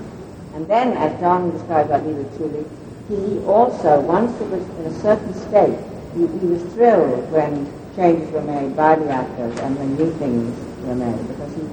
[0.53, 2.65] And then, as John described about Liviu Ciulei,
[3.09, 5.77] he also, once it was in a certain state,
[6.15, 10.55] he, he was thrilled when changes were made by the actors and when new things
[10.85, 11.63] were made because he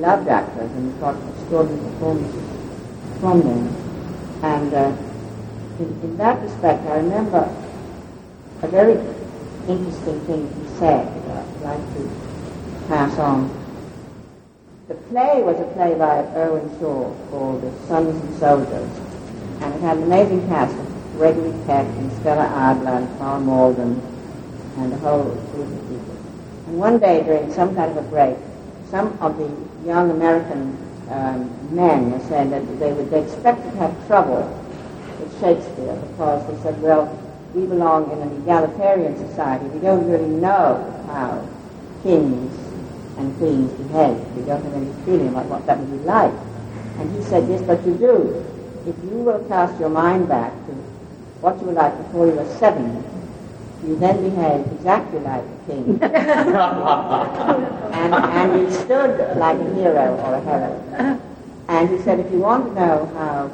[0.00, 2.44] loved actors and he got extraordinary performances
[3.20, 3.68] from them.
[4.42, 4.96] And uh,
[5.78, 7.44] in, in that respect, I remember
[8.62, 8.98] a very
[9.68, 11.22] interesting thing he said
[11.62, 12.21] like to
[12.88, 13.50] pass on.
[14.88, 18.90] The play was a play by Irwin Shaw called The Sons and Soldiers,
[19.60, 24.00] and it had an amazing cast of Gregory Peck and Stella Adler and Karl Malden
[24.78, 26.16] and a whole group of people.
[26.66, 28.36] And one day during some kind of a break,
[28.90, 29.50] some of the
[29.86, 30.76] young American
[31.10, 34.42] um, men were saying that they would they expected to have trouble
[35.20, 37.06] with Shakespeare because they said, well,
[37.54, 39.66] we belong in an egalitarian society.
[39.66, 41.46] We don't really know how
[42.02, 42.71] kings
[43.18, 44.18] and queens behave.
[44.36, 46.32] We don't have any feeling about what that would be like.
[46.98, 48.44] And he said, yes, but you do.
[48.86, 50.72] If you will cast your mind back to
[51.40, 53.04] what you were like before you were seven,
[53.86, 56.02] you then behave exactly like a king.
[57.92, 61.20] and, and you stood like a hero or a heroine.
[61.68, 63.50] And he said, if you want to know how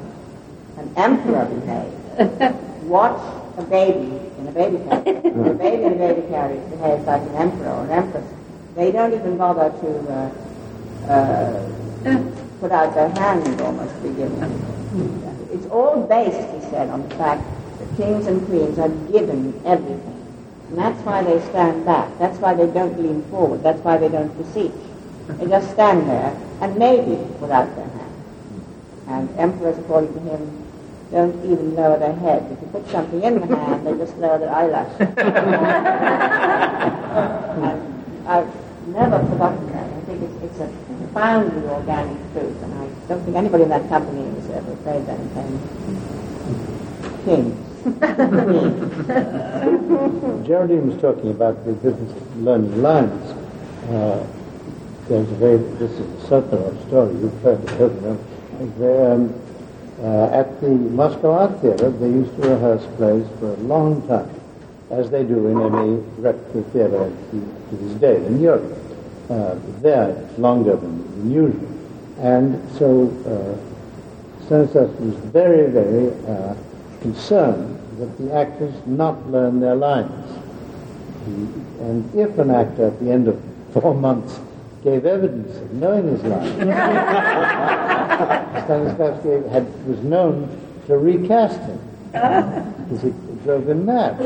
[0.76, 3.20] an emperor behaves, watch
[3.56, 5.24] a baby in a baby carriage.
[5.24, 8.24] a baby in a baby carriage behaves like an emperor or an empress.
[8.78, 11.66] They don't even bother to uh, uh,
[12.60, 15.50] put out their hand almost to begin with.
[15.52, 17.42] It's all based, he said, on the fact
[17.80, 20.24] that kings and queens are given everything.
[20.68, 22.16] And that's why they stand back.
[22.20, 23.64] That's why they don't lean forward.
[23.64, 24.70] That's why they don't beseech.
[25.26, 28.14] They just stand there and maybe put out their hand.
[29.08, 30.64] And emperors, according to him,
[31.10, 32.46] don't even lower their head.
[32.52, 35.00] If you put something in the hand, they just lower their eyelashes.
[37.58, 38.67] and I've
[38.98, 39.86] never forgotten that.
[39.86, 43.88] I think it's, it's a profoundly organic truth, and I don't think anybody in that
[43.88, 44.78] company was ever it
[47.24, 47.64] came.
[50.44, 53.30] Geraldine was talking about the of learning lines.
[53.88, 54.26] Uh,
[55.08, 58.18] there's a very, this is a circular story, you've heard it, haven't you?
[58.84, 59.32] Um,
[60.02, 64.28] uh, at the Moscow Art Theatre, they used to rehearse plays for a long time,
[64.90, 68.87] as they do in any repertory theatre to, to this day in Europe.
[69.28, 71.68] Uh, there, it's longer than, usual.
[72.20, 73.56] And so uh,
[74.50, 76.54] was very, very uh,
[77.02, 80.40] concerned that the actors not learn their lines.
[81.26, 81.32] He,
[81.84, 83.38] and if an actor at the end of
[83.74, 84.40] four months
[84.82, 86.52] gave evidence of knowing his lines,
[88.64, 90.48] Stanislavski had, was known
[90.86, 91.78] to recast him
[92.12, 94.18] because it drove him mad.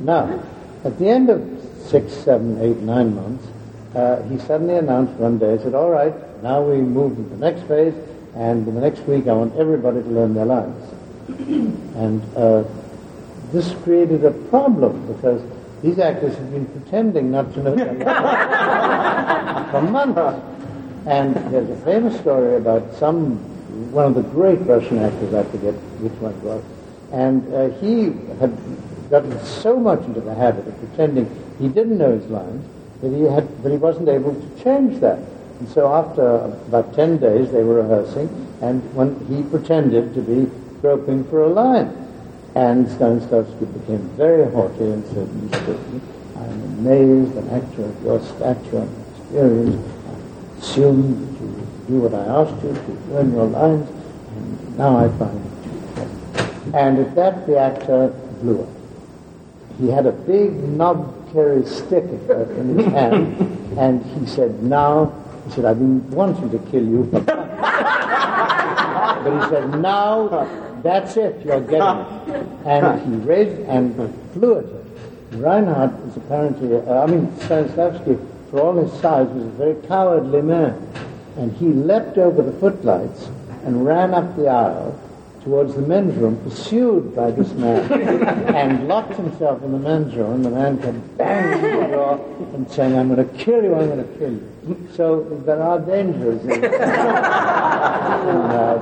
[0.00, 0.40] Now,
[0.84, 1.42] at the end of
[1.84, 3.46] six, seven, eight, nine months,
[3.96, 7.36] uh, he suddenly announced one day, he said, all right, now we move to the
[7.38, 7.94] next phase,
[8.34, 10.92] and in the next week I want everybody to learn their lines.
[11.96, 12.64] and uh,
[13.52, 15.42] this created a problem because
[15.80, 20.42] these actors had been pretending not to know their lines for months.
[21.06, 23.36] And there's a famous story about some,
[23.92, 26.62] one of the great Russian actors, I forget which one it was,
[27.12, 28.54] and uh, he had
[29.08, 32.66] gotten so much into the habit of pretending he didn't know his lines
[33.00, 35.18] that he had, but he wasn't able to change that.
[35.60, 36.22] And so after
[36.68, 38.28] about 10 days they were rehearsing,
[38.60, 42.02] and when he pretended to be groping for a line.
[42.54, 46.00] And Stanislavski became very haughty and said, Mr.
[46.36, 49.92] I'm amazed, an actor of your stature and experience.
[50.06, 53.88] I assumed that you would do what I asked you to learn your lines,
[54.36, 58.08] and now I find it too And at that, the actor
[58.40, 58.75] blew up.
[59.78, 63.36] He had a big knob carry stick in his hand,
[63.78, 65.12] and he said, now,
[65.44, 67.04] he said, I've been wanting to kill you.
[67.12, 67.22] but
[69.24, 70.48] he said, now,
[70.82, 72.46] that's it, you're getting it.
[72.64, 73.94] And he raised and
[74.32, 74.86] flew at it.
[75.32, 78.18] Reinhardt was apparently, uh, I mean, Stanislavski,
[78.50, 80.88] for all his size, was a very cowardly man.
[81.36, 83.28] And he leapt over the footlights
[83.64, 84.98] and ran up the aisle
[85.46, 87.92] towards the men's room, pursued by this man,
[88.52, 90.32] and locked himself in the men's room.
[90.34, 92.18] And the man came banging the door
[92.54, 94.42] and saying, I'm going to kill you, I'm going to kill you.
[94.96, 96.68] So there are dangers in, in uh,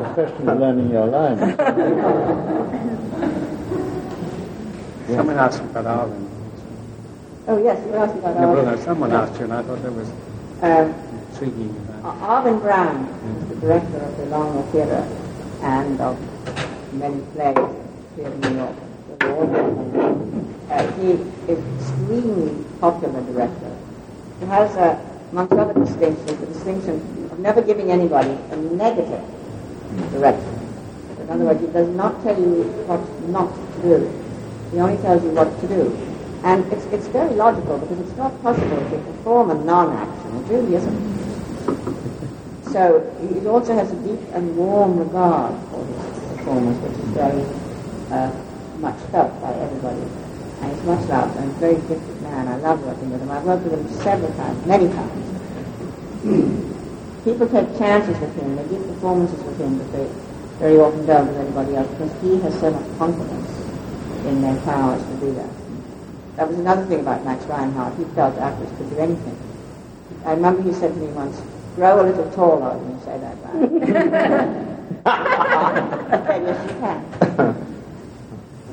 [0.03, 1.41] the question of learning your lines.
[5.07, 6.31] Someone asked about Arvin.
[7.47, 8.65] Oh, yes, you were asking about No, Arvin.
[8.65, 10.09] no, someone asked you, and I thought that was
[10.63, 10.95] Um,
[11.31, 11.75] intriguing.
[12.05, 13.07] Arvin Brown,
[13.51, 15.07] the director of the Long Wharf Theatre
[15.61, 16.17] and of
[16.95, 17.57] many plays
[18.17, 18.77] here in New York,
[20.71, 23.77] uh, he is extremely popular director.
[24.41, 24.99] He has, uh,
[25.33, 29.23] amongst other distinctions, the distinction of never giving anybody a negative
[30.13, 30.55] direction.
[31.21, 34.25] In other words, he does not tell you what not to do.
[34.73, 35.97] He only tells you what to do.
[36.45, 40.37] And it's, it's very logical because it's not possible to perform a non-action.
[40.37, 41.15] It really isn't.
[42.71, 45.87] So he also has a deep and warm regard for
[46.45, 47.41] performance, which is very
[48.13, 48.29] uh,
[48.81, 50.05] much felt by everybody.
[50.61, 52.49] And he's much loved and a very gifted man.
[52.49, 53.31] I love working with him.
[53.31, 55.25] I've worked with him several times, many times.
[57.25, 58.57] People take chances with him.
[58.57, 60.07] They give performances with him that they
[60.61, 63.49] very often don't with anybody else because he has so much confidence
[64.29, 65.49] in their powers to do that.
[66.37, 67.97] That was another thing about Max Reinhardt.
[67.97, 69.37] He felt actors could do anything.
[70.27, 71.41] I remember he said to me once,
[71.77, 74.71] grow a little taller when you say that.
[75.05, 76.97] Said, yes, you can.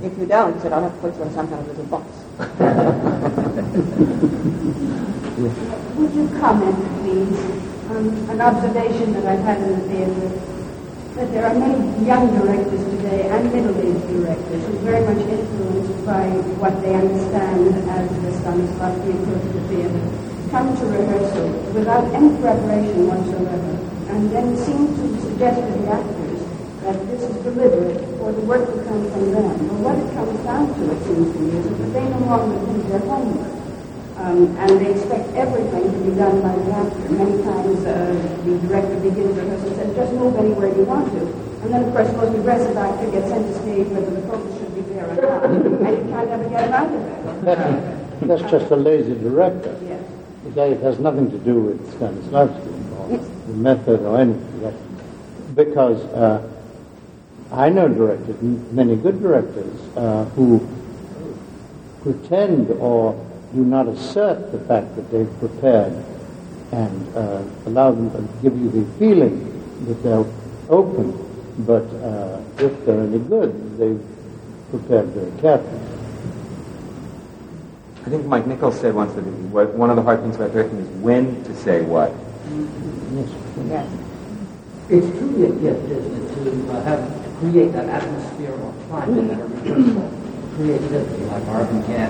[0.02, 2.08] If you don't, said, I'll have to put you in some kind of little box.
[5.98, 7.36] Would you comment, please,
[7.91, 10.30] on an observation that I've had in the theater,
[11.20, 16.06] that there are many young directors today and middle-aged directors who are very much influenced
[16.06, 16.30] by
[16.63, 20.02] what they understand as the Stanislavski approach to theater,
[20.50, 23.76] come to rehearsal without any preparation whatsoever,
[24.15, 26.20] and then seem to suggest to the actors
[26.82, 29.54] that this is deliberate or the work will come from them.
[29.70, 32.58] But what it comes down to, it seems to me, is that they no longer
[32.58, 33.62] do their homework.
[34.17, 37.10] Um, and they expect everything to be done by the actor.
[37.10, 38.13] Many times uh,
[38.46, 41.22] the director begins rehearsal and says, just move anywhere you want to.
[41.62, 44.58] And then, of course, the most aggressive actor gets sent to stage whether the focus
[44.58, 45.46] should be there or not.
[45.46, 48.02] and you can't ever get out of it.
[48.28, 49.78] That's just a lazy director.
[49.86, 50.04] Yes.
[50.58, 53.17] It has nothing to do with Stanislavski or
[53.48, 54.78] the method or anything.
[55.56, 56.51] Because uh,
[57.52, 60.66] I know directors, many good directors, uh, who
[62.02, 63.14] pretend or
[63.54, 65.94] do not assert the fact that they've prepared
[66.72, 70.26] and uh, allow them to give you the feeling that they're
[70.70, 71.12] open,
[71.66, 74.02] but uh, if they're any good, they've
[74.70, 75.80] prepared very carefully.
[78.06, 80.80] I think Mike Nichols said once that what, one of the hard things about directing
[80.80, 82.12] is when to say what.
[83.14, 83.30] Yes.
[83.68, 83.88] Yes.
[84.89, 89.32] It's truly a gift, isn't it, to uh, have to create that atmosphere or climate
[89.32, 90.06] at a rehearsal,
[90.56, 92.10] creativity like Arvin can,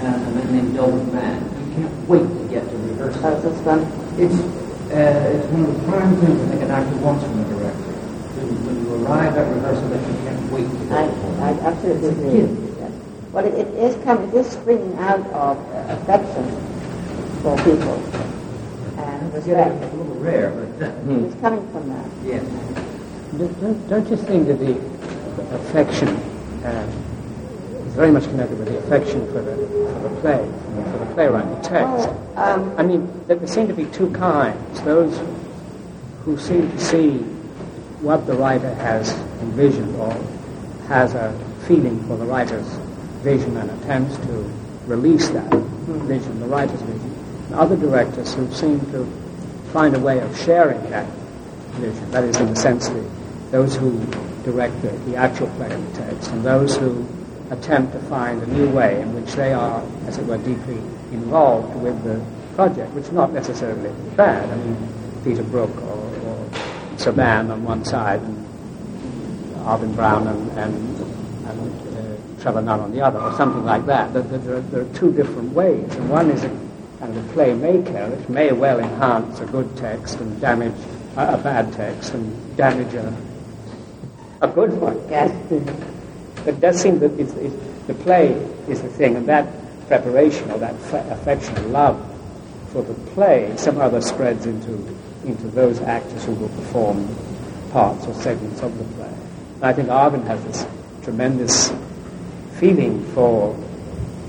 [0.00, 1.36] and a man named Bill McMahon.
[1.68, 3.52] You can't wait to get to rehearsal.
[3.64, 3.80] Fun.
[4.16, 4.34] It's
[4.92, 7.92] uh, it's one of the prime things I think an actor wants from a director.
[8.42, 11.04] When, you arrive at rehearsal, that you can't wait to I.
[11.44, 12.72] I absolutely It's agree.
[13.32, 16.44] Well, it, it is coming, it is springing out of uh, affection
[17.40, 17.96] for people
[19.00, 19.80] and It's respect.
[19.80, 22.06] getting a little rare, but uh, It's coming from that.
[22.24, 22.44] yes.
[23.38, 24.76] Don't, don't- you think that the
[25.54, 26.08] affection
[26.64, 26.86] uh,
[27.86, 30.50] is very much connected with the affection for the, for the play,
[30.92, 32.08] for the playwright, the text.
[32.36, 34.80] Um, I mean, there there seem to be two kinds.
[34.82, 35.18] Those
[36.24, 37.18] who seem to see
[38.02, 40.12] what the writer has envisioned or
[40.88, 41.32] has a
[41.66, 42.68] feeling for the writer's
[43.22, 44.52] vision and attempts to
[44.86, 45.50] release that
[46.04, 47.14] vision, the writer's vision.
[47.46, 49.06] And other directors who seem to
[49.72, 51.06] find a way of sharing that
[51.80, 52.10] vision.
[52.10, 53.10] That is, in the sense that
[53.52, 54.04] those who
[54.44, 57.06] direct the, the actual play text and those who
[57.50, 60.78] attempt to find a new way in which they are, as it were, deeply
[61.12, 62.20] involved with the
[62.56, 64.48] project, which is not necessarily bad.
[64.48, 64.88] I mean,
[65.22, 66.48] Peter Brook or, or
[66.96, 68.46] Serban on one side and
[69.66, 71.00] Arvin Brown and, and,
[71.46, 74.14] and uh, Trevor Nunn on the other, or something like that.
[74.14, 75.94] There, there, there are two different ways.
[75.94, 76.48] And one is a
[77.00, 80.72] kind of a playmaker, which may well enhance a good text and damage
[81.16, 83.14] a, a bad text and damage a,
[84.42, 85.00] a good one.
[85.08, 85.30] Yes.
[86.46, 87.54] It does seem that it's, it's,
[87.86, 88.32] the play
[88.68, 89.46] is the thing, and that
[89.86, 91.96] preparation or that fa- affection and love
[92.72, 94.72] for the play somehow that spreads into,
[95.24, 97.08] into those actors who will perform
[97.70, 99.12] parts or segments of the play.
[99.56, 100.66] And I think Arvin has this
[101.04, 101.72] tremendous
[102.58, 103.56] feeling for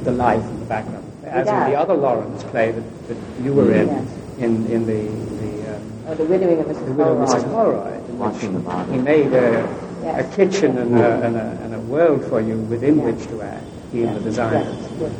[0.03, 0.99] the life and the background.
[1.24, 4.18] As in the other Lawrence play that, that you were in, Yes.
[4.39, 5.07] in, in the,
[5.41, 6.86] the um, or the widowing of Mrs.
[6.86, 7.51] the widow of Mrs.
[7.51, 9.64] Holroyd, in Watching the which he made a,
[10.04, 10.34] Yes.
[10.34, 13.64] a kitchen and a, and, a, and a world for you within which to act,
[13.91, 14.68] he and the designers.
[14.99, 15.14] Yes, yes.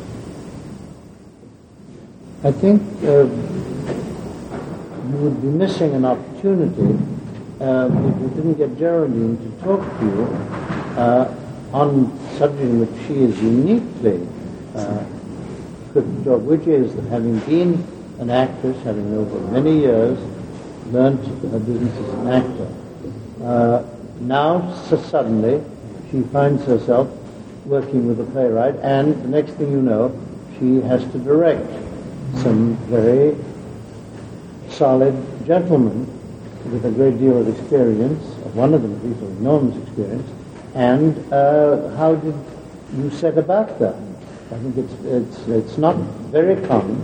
[2.44, 3.24] I think uh,
[5.08, 6.98] you would be missing an opportunity
[7.60, 10.24] uh, if you didn't get Geraldine to talk to you
[10.98, 11.34] uh,
[11.72, 14.20] on a subject in which she is uniquely
[14.76, 15.02] uh,
[15.94, 17.82] good to talk, which is that having been
[18.18, 20.18] an actress, having over many years
[20.92, 22.68] learned her business as an actor,
[23.42, 23.82] uh,
[24.20, 25.62] now so suddenly
[26.10, 27.08] she finds herself
[27.64, 30.12] working with a playwright, and the next thing you know,
[30.58, 31.66] she has to direct
[32.42, 33.36] some very
[34.68, 35.14] solid
[35.46, 36.06] gentlemen
[36.70, 38.22] with a great deal of experience,
[38.54, 40.30] one of them at least of enormous experience,
[40.74, 42.34] and uh, how did
[42.96, 43.96] you set about that?
[44.52, 45.96] I think it's, it's, it's not
[46.30, 47.00] very common,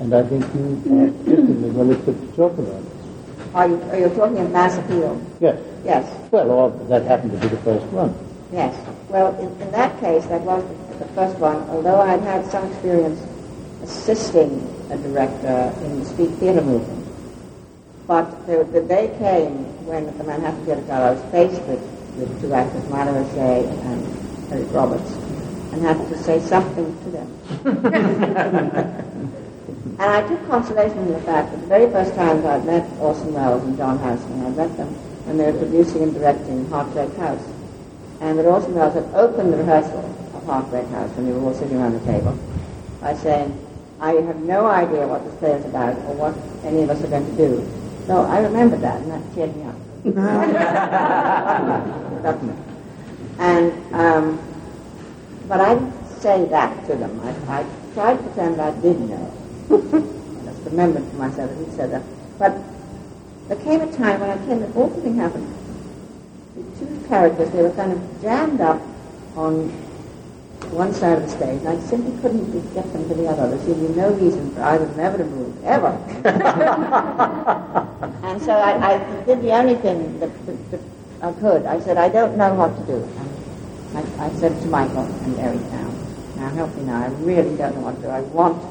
[0.00, 3.54] and I think you are particularly well equipped to talk about it.
[3.54, 5.20] Are you, are you talking of mass appeal?
[5.40, 5.58] Yes.
[5.84, 6.30] Yes.
[6.30, 8.14] Well, or that happened to be the first one.
[8.52, 8.74] Yes.
[9.08, 12.70] Well, in, in that case, that was the, the first one, although I'd had some
[12.70, 13.20] experience
[13.82, 17.08] assisting a director in the street theater movement.
[18.06, 21.80] But the, the day came when the Manhattan Theatre was faced with,
[22.16, 25.10] with two actors, Milo O'Shea and Eric Roberts,
[25.72, 27.28] and had to say something to them.
[29.98, 33.32] and I took consolation in the fact that the very first times I'd met Orson
[33.32, 34.94] Welles and John Houseman, I'd met them
[35.24, 37.42] when they were producing and directing Heartbreak House
[38.22, 39.98] and that Orson Welles had opened the rehearsal
[40.34, 42.38] of Heartbreak House when we were all sitting around the table
[43.00, 43.58] by saying,
[44.00, 47.08] I have no idea what this play is about or what any of us are
[47.08, 47.68] going to do.
[48.06, 49.74] So I remember that, and that cheered me up.
[53.38, 54.38] and, um,
[55.48, 57.20] but I didn't say that to them.
[57.24, 57.64] I, I
[57.94, 59.32] tried to pretend I did know.
[59.70, 62.04] I just remembered to myself that he said that.
[62.38, 62.56] But
[63.52, 65.52] there came a time when I came, an awful thing happened
[66.56, 68.80] the two characters, they were kind of jammed up
[69.36, 69.68] on
[70.72, 73.50] one side of the stage, and I simply couldn't get them to the other.
[73.50, 75.88] There seemed to be no reason for either of them ever to move, ever.
[78.22, 80.80] and so I, I did the only thing that, that, that
[81.20, 81.66] I could.
[81.66, 83.04] I said, I don't know what to do.
[83.96, 85.90] I, I said to Michael and Eric now,
[86.36, 87.02] now help me now.
[87.02, 88.08] I really don't know what to do.
[88.08, 88.62] I want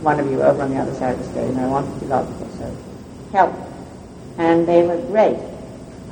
[0.00, 2.00] one of you over on the other side of the stage, and I want to
[2.00, 2.76] be logical, so
[3.32, 3.67] help.
[4.38, 5.38] And they were great.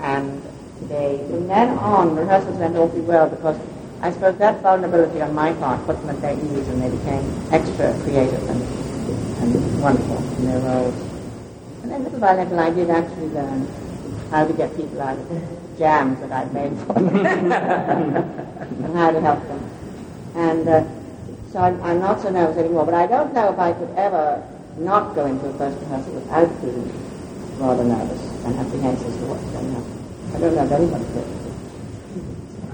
[0.01, 0.43] And
[0.89, 3.59] they, from then on, rehearsals went awfully well because
[4.03, 7.25] I suppose that vulnerability on my part put them at their ease and they became
[7.51, 8.63] extra creative and,
[9.41, 10.95] and wonderful in their roles.
[11.83, 13.67] And then little by little I did actually learn
[14.31, 19.21] how to get people out of jams that I'd made for them and how to
[19.21, 19.71] help them.
[20.35, 20.85] And uh,
[21.53, 24.47] so I'm, I'm not so nervous anymore, but I don't know if I could ever
[24.79, 27.06] not go into a first rehearsal without feeling
[27.59, 29.97] rather nervous and apprehensive as to what's going to happen.
[30.35, 31.29] I don't know if anybody could.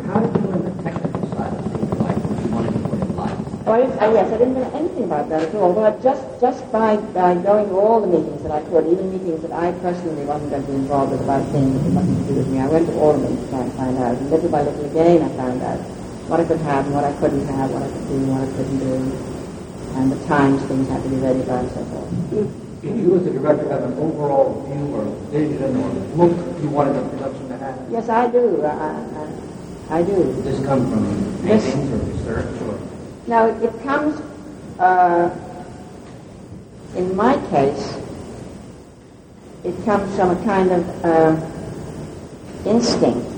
[0.02, 2.98] How did you learn the technical side of things, like what you wanted to put
[2.98, 3.38] in life?
[3.62, 5.72] Oh, I didn't, uh, yes, I didn't know anything about that at all.
[5.72, 9.42] But just just by, by going to all the meetings that I could, even meetings
[9.46, 12.24] that I personally wasn't going to be involved with about things that had nothing to
[12.26, 14.18] do with me, I went to all of them to try and find out.
[14.18, 15.78] And little by little again, I found out
[16.26, 18.42] what I could have and what I couldn't have, what I could do and what
[18.42, 18.94] I couldn't do,
[19.94, 22.61] and the times things had to be ready by and so forth.
[22.82, 25.88] Did you, as a director, have an overall view or vision or
[26.26, 27.78] look you wanted the production to have?
[27.92, 28.60] Yes, I do.
[28.64, 28.70] I,
[29.88, 30.16] I, I do.
[30.16, 31.64] Does this come from Yes.
[31.64, 32.78] paintings or research or?
[33.28, 34.20] Now, it comes,
[34.80, 35.30] uh,
[36.96, 37.96] in my case,
[39.62, 41.36] it comes from a kind of uh,
[42.68, 43.28] instinct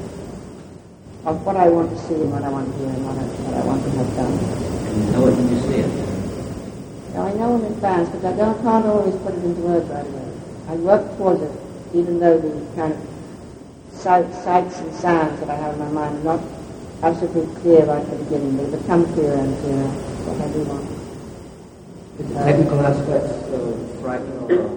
[1.26, 3.22] of what I want to see and what I want to hear and what I,
[3.44, 4.32] what I want to have done.
[4.88, 6.03] And you know it when you see it.
[7.14, 10.04] Now, I know in advance, but I don't, can't always put it into words right
[10.04, 10.32] away.
[10.68, 11.52] I work towards it,
[11.94, 12.98] even though the kind of
[13.92, 16.40] sights and sounds that I have in my mind are not
[17.04, 18.56] absolutely clear right at the beginning.
[18.56, 19.86] They become clearer and clearer
[20.26, 20.90] what I do want.
[22.18, 24.74] The technical aspects uh, frighten or?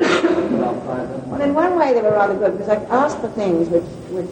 [1.27, 3.83] Well, in one way they were rather good because I asked for things which,
[4.13, 4.29] which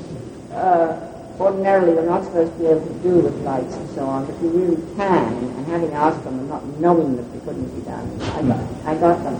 [0.54, 4.26] uh, ordinarily you're not supposed to be able to do with lights and so on,
[4.26, 5.34] but you really can.
[5.34, 8.96] And having asked them and not knowing that they couldn't be done, I got, I
[8.96, 9.36] got them.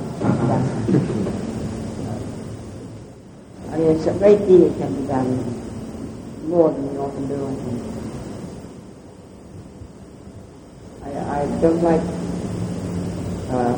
[3.72, 7.46] I mean, it's a great deal can be done, more than we often do.
[11.04, 11.10] I.
[11.12, 12.02] I, I don't like.
[13.50, 13.78] Uh,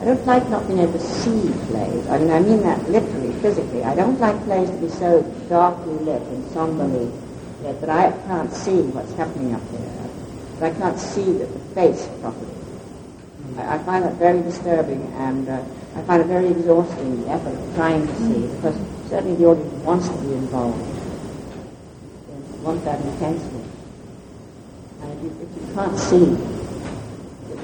[0.00, 2.06] I don't like not being able to see plays.
[2.08, 3.82] I mean, I mean that literally, physically.
[3.82, 7.10] I don't like plays to be so darkly lit and somberly
[7.62, 10.08] lit that I can't see what's happening up there.
[10.60, 12.52] That I can't see the, the face properly.
[13.58, 15.62] I, I find that very disturbing and uh,
[15.96, 18.76] I find it very exhausting, the effort of trying to see, because
[19.08, 20.78] certainly the audience wants to be involved.
[22.28, 23.64] They want that intensely.
[25.02, 26.26] And if you, if you can't see,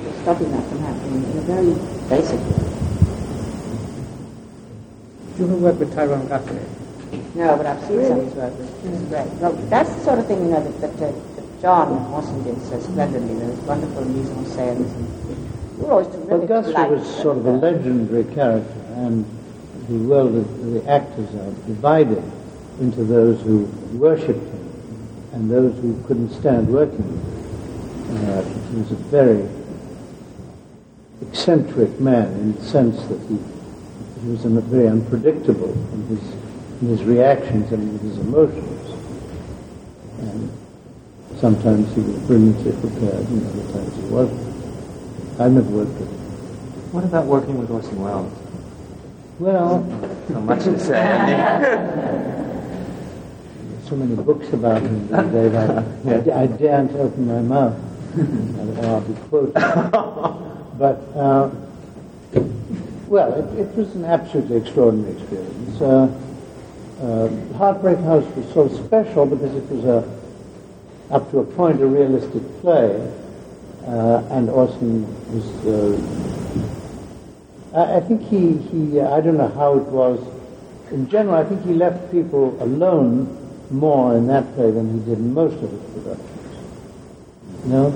[0.03, 1.74] you're stopping that from happening in a very
[2.09, 2.86] basic way.
[5.39, 6.59] You ever work with Tyrone Guthrie?
[7.34, 9.26] No, but I've seen some of his work, is great.
[9.34, 12.59] Well, that's the sort of thing, you know, that, that, uh, that John Austin did
[12.62, 15.76] so splendidly, those wonderful mise en scènes.
[15.76, 19.26] We were always Well, Guthrie was sort of a legendary character, and
[19.89, 22.22] the world of the actors are divided
[22.80, 23.64] into those who
[23.99, 24.66] worshipped him
[25.32, 28.30] and those who couldn't stand working with him.
[28.30, 29.47] Uh, he was a very
[31.20, 33.39] eccentric man in the sense that he,
[34.22, 36.32] he was very unpredictable in his,
[36.82, 38.90] in his reactions and in his emotions.
[40.20, 40.50] And
[41.38, 45.40] sometimes he was brilliantly prepared, and other times he wasn't.
[45.40, 46.16] I've never worked with him.
[46.92, 48.32] What about working with Orson Welles?
[49.38, 49.84] Well,
[50.28, 52.32] So much to say.
[53.86, 57.78] so many books about him days, I, I, I daren't open my mouth,
[58.80, 59.52] or I'll be quoted.
[60.78, 61.50] But, uh,
[63.09, 65.80] well, it, it was an absolutely extraordinary experience.
[65.80, 66.09] Uh,
[67.00, 71.86] uh, Heartbreak House was so special because it was a, up to a point, a
[71.86, 73.12] realistic play,
[73.86, 76.26] uh, and Orson was uh,
[77.76, 80.18] I, I think he, he uh, I don't know how it was.
[80.90, 85.18] In general, I think he left people alone more in that play than he did
[85.18, 86.26] in most of his productions.
[87.64, 87.94] No?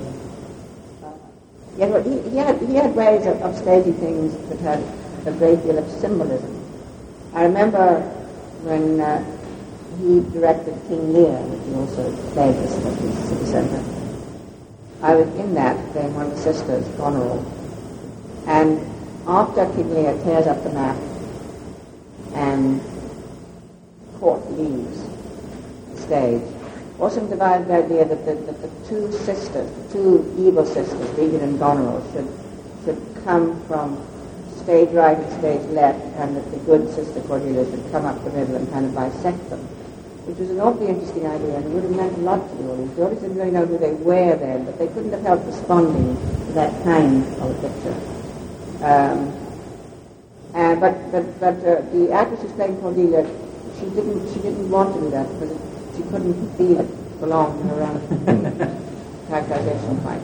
[1.77, 4.83] Yeah, well, he, he, had, he had ways of, of staging things that had
[5.25, 6.57] a great deal of symbolism.
[7.33, 8.01] I remember
[8.63, 9.23] when uh,
[9.99, 12.73] he directed King Lear, which he also played this
[13.31, 13.83] at the Centre.
[15.01, 17.43] I was in that playing one of the sisters, Goneril.
[18.47, 18.79] And
[19.27, 20.97] after King Lear tears up the map
[22.33, 22.81] and
[24.19, 25.03] court leaves
[25.93, 26.41] the stage,
[27.29, 31.59] devised the idea that the, that the two sisters, the two evil sisters, Regan and
[31.59, 32.27] Goneril, should,
[32.85, 33.97] should come from
[34.63, 38.31] stage right and stage left, and that the good sister Cordelia would come up the
[38.31, 39.59] middle and kind of bisect them,
[40.25, 42.71] which was an awfully interesting idea, and it would have meant a lot to the
[42.71, 42.95] audience.
[42.95, 46.15] The audience didn't really know who they were then, but they couldn't have helped responding
[46.47, 47.97] to that kind of a picture.
[48.83, 49.41] Um,
[50.53, 53.23] uh, but but, but uh, the actress who's playing Cordelia,
[53.79, 55.61] she didn't she didn't want to do that because it,
[55.95, 57.97] she couldn't feel it belonged to her own
[59.29, 60.21] characterization quite.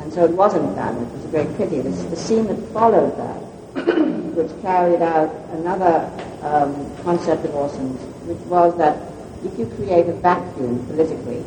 [0.00, 0.96] And so it wasn't done.
[0.96, 1.80] It was a great pity.
[1.80, 3.43] The, the scene that followed that,
[3.74, 6.10] which carried out another
[6.42, 8.96] um, concept of Orson's, which was that
[9.44, 11.42] if you create a vacuum politically,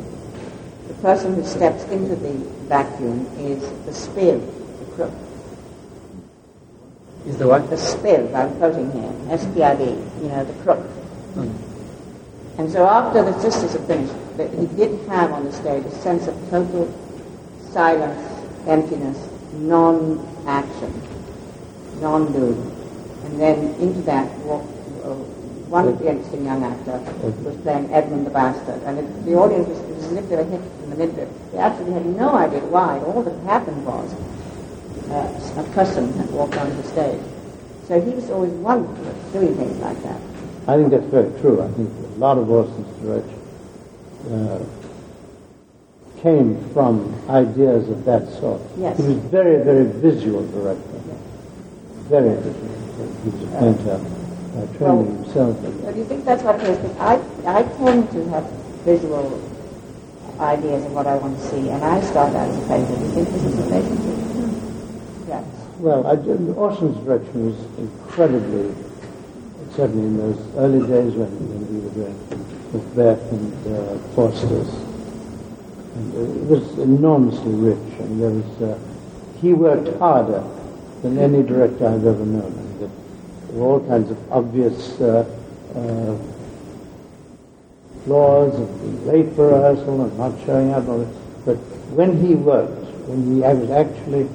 [0.88, 2.32] the person who steps into the
[2.68, 5.12] vacuum is the spill, the crook.
[7.26, 7.68] Is the what?
[7.70, 10.84] The spill, I'm quoting here, S-P-I-D, you know, the crook.
[12.58, 15.90] And so after the sisters had finished, that he did have on the stage a
[15.90, 16.92] sense of total
[17.70, 18.20] silence,
[18.66, 21.07] emptiness, non-action,
[22.00, 22.60] non-doing.
[23.24, 24.68] And then into that walked
[25.04, 25.14] uh,
[25.68, 26.98] one of the interesting young actor
[27.44, 28.82] was playing Edmund the Bastard.
[28.84, 31.28] And it, the audience was, was as if they were hit in the midriff.
[31.52, 32.98] They actually had no idea why.
[33.00, 34.14] All that happened was
[35.10, 37.20] uh, a person had walked onto the stage.
[37.86, 40.20] So he was always wonderful at doing things like that.
[40.66, 41.62] I think that's very true.
[41.62, 43.40] I think a lot of Orson's direction
[44.30, 44.64] uh,
[46.20, 48.60] came from ideas of that sort.
[48.76, 48.98] Yes.
[48.98, 50.87] He was very, very visual director.
[52.08, 52.78] Very visual.
[53.22, 54.00] He was a painter
[54.56, 55.60] uh, training himself.
[55.60, 56.78] So do you think that's what it is?
[56.78, 58.44] Because I, I tend to have
[58.84, 59.28] visual
[60.40, 62.96] ideas of what I want to see, and I start out as a painter.
[62.96, 64.18] Do you think this is related to
[65.28, 65.44] Yes.
[65.80, 66.16] Well, I,
[66.56, 68.74] Orson's direction was incredibly,
[69.76, 72.16] certainly in those early days when, when we were doing
[72.72, 74.72] Macbeth and uh, Faustus.
[75.96, 78.78] And it was enormously rich, and there was, uh,
[79.42, 80.42] he worked harder
[81.02, 82.52] than any director I've ever known.
[82.52, 82.90] And there
[83.52, 85.24] were all kinds of obvious uh,
[85.74, 86.18] uh,
[88.04, 90.86] flaws of late for rehearsal and not showing up.
[90.88, 91.06] and.
[91.44, 91.56] But
[91.94, 94.28] when he worked, when he, I was actually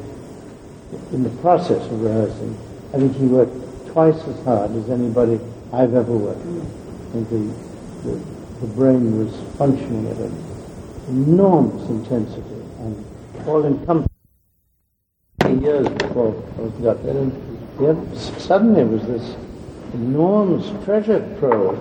[1.12, 2.58] in the process of rehearsing,
[2.94, 3.56] I think he worked
[3.88, 5.40] twice as hard as anybody
[5.72, 7.14] I've ever worked with.
[7.14, 8.16] Think the, the,
[8.62, 10.34] the brain was functioning at an
[11.10, 13.06] enormous intensity and
[13.48, 14.13] all encompassing
[15.64, 17.18] years before I got there.
[17.18, 17.32] And
[17.80, 17.98] yet
[18.40, 19.36] suddenly it was this
[19.94, 21.80] enormous treasure trove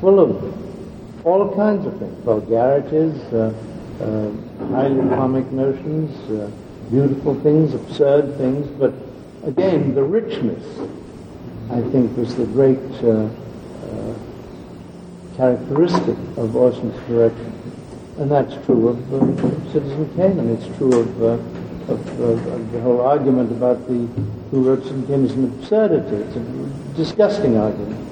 [0.00, 3.52] full of all kinds of things, vulgarities, uh,
[4.00, 4.30] uh,
[4.68, 6.50] highly comic notions, uh,
[6.90, 8.92] beautiful things, absurd things, but
[9.44, 10.62] again, the richness,
[11.70, 13.28] I think, was the great uh,
[13.86, 14.14] uh,
[15.36, 17.52] characteristic of Orson's direction.
[18.18, 21.55] And that's true of uh, Citizen Kane, and it's true of,
[21.88, 24.06] uh, of, uh, of the whole argument about the
[24.50, 26.16] who wrote Kane is an absurdity.
[26.16, 28.06] It's a disgusting argument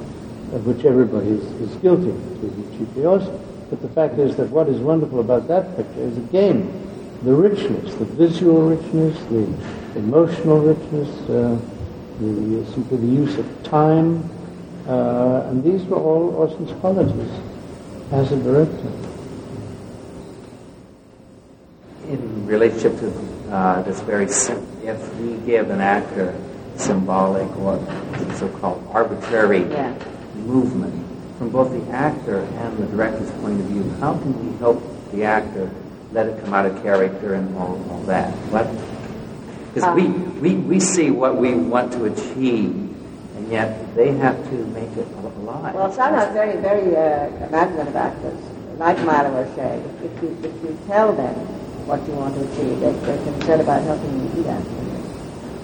[0.52, 3.02] of which everybody is, is guilty, including chiefly.
[3.70, 6.70] But the fact is that what is wonderful about that picture is, again,
[7.24, 11.58] the richness, the visual richness, the emotional richness, uh,
[12.20, 14.28] the simply the use of time,
[14.86, 17.30] uh, and these were all Orson's qualities
[18.12, 18.92] as a director.
[22.08, 26.34] In relationship to uh, this very, if we give an actor
[26.76, 27.78] symbolic or
[28.34, 29.94] so-called arbitrary Yeah.
[30.34, 30.92] movement,
[31.38, 34.82] from both the actor and the director's point of view, how can we help
[35.12, 35.70] the actor
[36.10, 38.30] let it come out of character and all, all that?
[38.50, 38.66] What?
[39.72, 40.08] Because we,
[40.42, 42.74] we, we see what we want to achieve,
[43.36, 45.74] and yet they have to make it alive.
[45.74, 48.40] Well, some are very, very uh, imaginative actors,
[48.78, 49.80] like Milo O'Shea.
[50.02, 51.34] If you, if you tell them
[51.86, 54.62] what you want to achieve, they, they're concerned about helping you do that.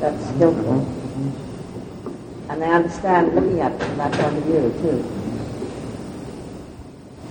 [0.00, 0.84] That's skillful.
[2.48, 4.98] And they understand looking at it from that point of view, too.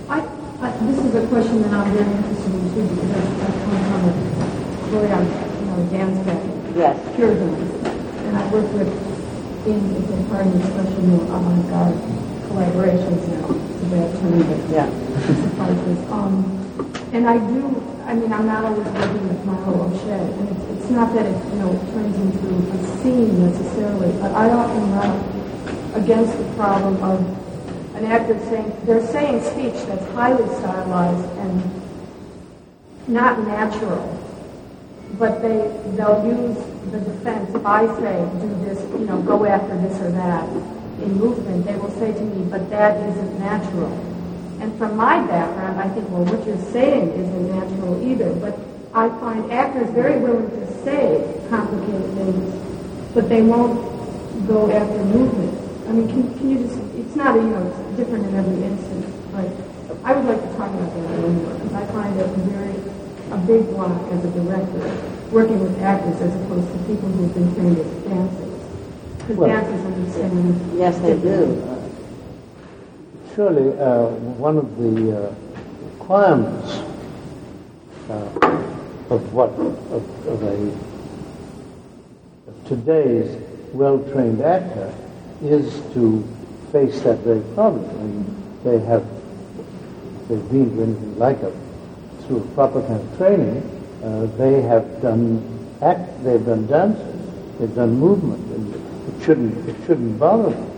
[0.08, 0.20] I,
[0.60, 3.78] I, this is a question that I'm very interested in too, because I, I come
[3.90, 4.12] from a
[4.90, 6.76] very, you know, dance background.
[6.76, 6.94] Yes.
[7.16, 7.70] Puritans.
[8.26, 8.90] And I work with,
[9.66, 11.94] in, if you'll pardon the expression, more avant-garde
[12.50, 13.54] collaborations now.
[13.54, 14.88] It's a bad term, but Yeah.
[15.46, 15.98] suffices.
[16.10, 16.58] Um,
[17.12, 17.74] and I do,
[18.10, 21.60] I mean, I'm not always working with Milo O'Shea, and it's, not that it, you
[21.60, 27.20] know, turns into a scene necessarily, but I often run against the problem of
[27.94, 31.70] an actor saying, they're saying speech that's highly stylized and
[33.06, 34.02] not natural,
[35.16, 36.58] but they, they'll use
[36.90, 37.54] the defense.
[37.54, 40.48] If I say, do this, you know, go after this or that
[41.00, 44.09] in movement, they will say to me, but that isn't natural.
[44.60, 48.34] And from my background, I think, well, what you're saying isn't natural either.
[48.34, 48.58] But
[48.92, 53.80] I find actors very willing to say complicated things, but they won't
[54.46, 55.56] go after movement.
[55.88, 59.06] I mean, can, can you just, it's not, you know, it's different in every instance,
[59.32, 59.48] but
[60.04, 62.76] I would like to talk about that a little more, because I find it very,
[63.32, 64.84] a big block as a director,
[65.30, 68.60] working with actors as opposed to people who've been trained as dancers.
[69.18, 70.78] Because Well, dancers understand.
[70.78, 71.69] Yes, they do.
[73.40, 75.34] Surely, uh, one of the uh,
[75.94, 76.72] requirements
[78.10, 78.28] uh,
[79.08, 80.56] of what of, of a
[82.50, 83.40] of today's
[83.72, 84.92] well-trained actor
[85.40, 86.22] is to
[86.70, 87.88] face that very problem.
[87.88, 88.28] I mean,
[88.62, 89.06] they have
[90.28, 91.50] they've been to anything like a
[92.26, 93.64] through proper kind of training.
[94.04, 95.40] Uh, they have done
[95.80, 96.22] act.
[96.24, 97.56] They've done dancing.
[97.58, 100.69] They've done movement, and it shouldn't it shouldn't bother them.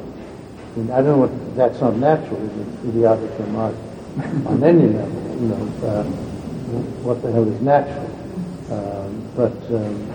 [0.72, 3.74] I, mean, I don't know what, that's not natural, is an idiotic remark
[4.46, 6.02] on any level, you know, uh,
[7.04, 8.08] what the hell is natural.
[8.72, 10.12] Um, but um,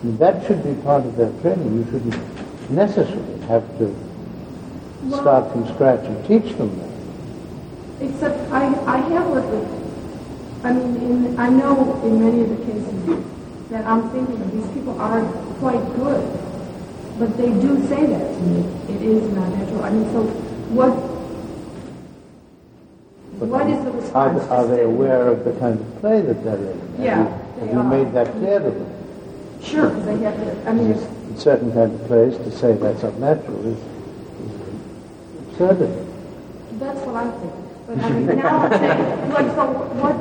[0.00, 1.76] I mean, that should be part of their training.
[1.76, 3.94] You shouldn't necessarily have to
[5.08, 8.08] start from scratch and teach them that.
[8.08, 12.64] Except I, I have worked with, I mean, in, I know in many of the
[12.64, 13.24] cases
[13.68, 15.22] that I'm thinking of, these people are
[15.60, 16.24] quite good,
[17.20, 18.64] but they do say that to me.
[18.88, 19.84] It is not natural.
[19.84, 20.22] I mean, so
[20.74, 20.90] what,
[23.38, 24.50] But what is the Are, response?
[24.50, 26.80] are they aware of the kind of play that they're in?
[26.80, 27.84] Have Yeah, you, have you are.
[27.92, 28.90] made that clear to them?
[29.62, 33.02] Sure, because they have to, I mean, in certain kind of plays, to say that's
[33.02, 33.82] unnatural is, is
[35.52, 36.06] absurdity.
[36.80, 37.68] that's what I'm thinking.
[37.86, 39.64] But I mean, now I'm saying, like, so
[40.00, 40.16] what,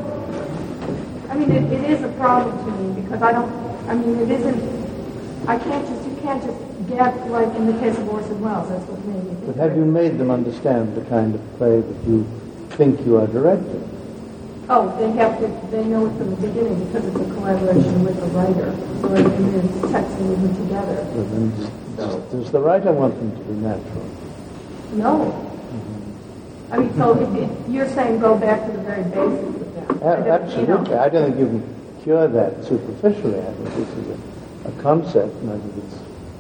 [1.32, 3.52] I mean, it, it is a problem to me because I don't,
[3.88, 4.60] I mean, it isn't,
[5.48, 6.60] I can't just, can't just
[6.90, 9.46] get, like in the case of Orson Welles, that's what made me think.
[9.48, 12.26] But have you made them understand the kind of play that you
[12.72, 13.86] think you are directing?
[14.72, 18.16] Oh, they have to, they know it from the beginning because it's a collaboration with
[18.20, 18.70] the writer.
[19.02, 20.96] So it is text and moving together.
[21.14, 21.50] So then
[21.98, 24.06] does, does the writer want them to be natural?
[24.94, 25.46] No.
[26.72, 30.04] I mean, so if you're saying go back to the very basics of that.
[30.04, 30.78] A- I don't- you know.
[30.78, 30.96] Absolutely.
[30.96, 33.40] I don't think you can cure that superficially.
[33.40, 35.96] I think this is a, a concept, and I think it's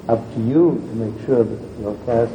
[0.09, 2.33] up to you to make sure that your cast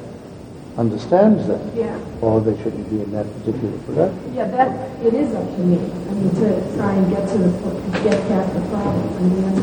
[0.79, 1.99] understands that, Yeah.
[2.23, 4.35] or they shouldn't be in that particular production.
[4.35, 4.71] Yeah, that,
[5.03, 5.79] it is up to me.
[5.83, 6.47] I mean, to
[6.79, 9.07] try and get to the, po- get past the problem.
[9.19, 9.59] I mean, that's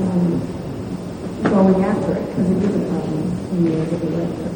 [1.43, 4.51] I'm going after it, because it is a problem to me as a director.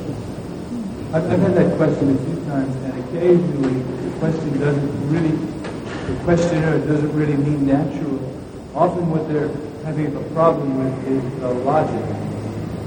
[1.16, 5.36] I've, I've had that question a few times, and occasionally the question doesn't really,
[6.12, 8.20] the questioner doesn't really mean natural.
[8.76, 9.48] Often what they're
[9.84, 12.04] having a problem with is the logic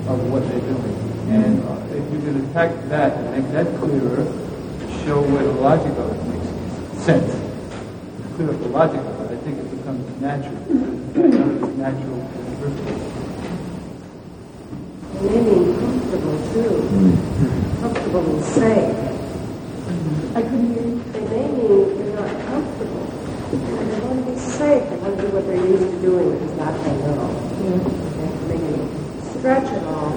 [0.08, 0.96] of what they're doing.
[1.28, 4.24] And uh, if you can attack that and make that clearer,
[5.04, 6.48] show where the logic of it makes
[7.04, 7.28] sense,
[8.36, 10.56] clear up the logic of it, I think it becomes natural.
[10.64, 13.04] It's not natural in the first place.
[15.20, 16.72] They may be comfortable too.
[17.80, 18.96] Comfortable and safe.
[20.34, 21.04] I couldn't hear you.
[21.12, 23.04] They may mean they're not comfortable.
[23.52, 24.88] And they want to be safe.
[24.88, 27.28] They want to do what they're used to doing, which is not they know.
[28.48, 28.56] They
[29.42, 30.12] have to make any stretch all.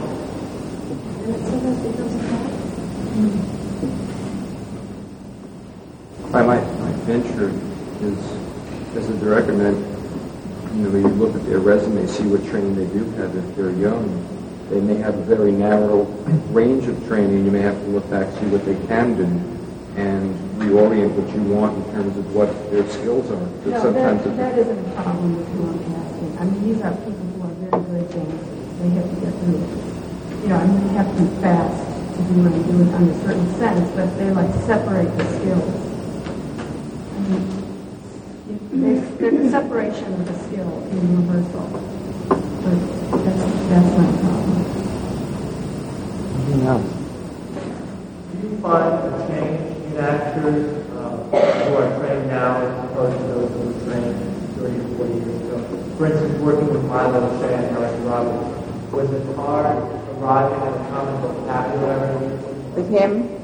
[1.22, 2.62] And it sometimes becomes a problem.
[6.32, 7.50] My, my, my venture
[8.02, 8.18] is,
[8.96, 9.76] as a director, then,
[10.76, 13.36] you know, you look at their resume, see what training they do have.
[13.36, 14.28] If they're young,
[14.70, 16.04] they may have a very narrow
[16.54, 17.44] range of training.
[17.46, 19.26] You may have to look back, see what they can do,
[20.00, 23.46] and reorient what you want in terms of what their skills are.
[23.66, 25.48] No, sometimes that, that isn't a problem with
[25.92, 26.38] casting.
[26.40, 28.61] I mean, these are people who are very good dancers.
[28.82, 29.62] They have to get through,
[30.42, 31.86] you know, I mean, they have to be fast
[32.18, 35.70] to do what I'm doing under a certain sense, but they like separate the skills.
[37.14, 37.46] I mean,
[38.82, 41.62] there's, there's a separation of the skill in rehearsal.
[42.66, 42.74] But
[43.22, 44.58] that's, that's not a problem.
[46.58, 46.82] Yeah.
[46.82, 53.26] Do you find a change in actors uh, who are trained now as opposed to
[53.30, 54.18] those who were trained
[54.58, 55.62] 30 or 40 years ago?
[56.02, 58.61] For instance, working with Milo Shea and Eric Roberts,
[58.92, 59.66] was it hard
[60.20, 62.38] arriving at a common vocabulary
[62.76, 63.42] With him?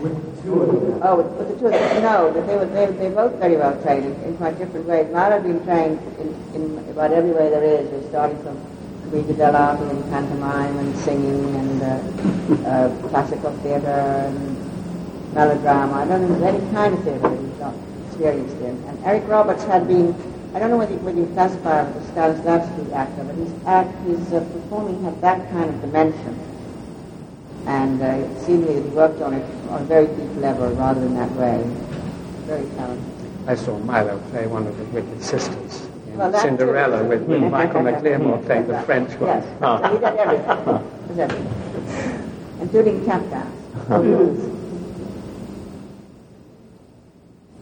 [0.00, 1.00] with the two of them?
[1.02, 2.02] Oh, with, with the two of them?
[2.02, 5.06] No, but they were they, they both very well trained in, quite different ways.
[5.12, 7.88] Milo had been trained in, in about every way there is.
[7.90, 8.58] We're starting from
[9.08, 16.02] Commedia dell'arte and pantomime and singing and uh, uh, classical theatre and melodrama.
[16.02, 17.74] I don't know any kind of theatre that he's not
[18.08, 18.76] experienced in.
[18.88, 20.12] And Eric Roberts had been,
[20.58, 23.94] I don't know whether, whether you classify him as a Stanislavski actor, but his, act,
[24.08, 26.36] his uh, performing had that kind of dimension.
[27.66, 30.98] And uh, it seemed that he worked on it on a very deep level rather
[30.98, 31.62] than that way.
[32.50, 33.30] Very talented.
[33.46, 36.32] I saw Milo play one of the Wicked Sisters in Well.
[36.40, 39.28] Cinderella with, with Michael Mac Liammóir playing the French one.
[39.28, 41.14] Yes, so he did everything.
[41.14, 42.60] He everything.
[42.62, 44.58] Including tap dance.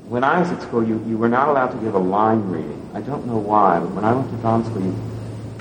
[0.09, 2.86] When I was at school, you, you were not allowed to give a line reading.
[2.97, 4.80] I don't know why, but when I went to drama school,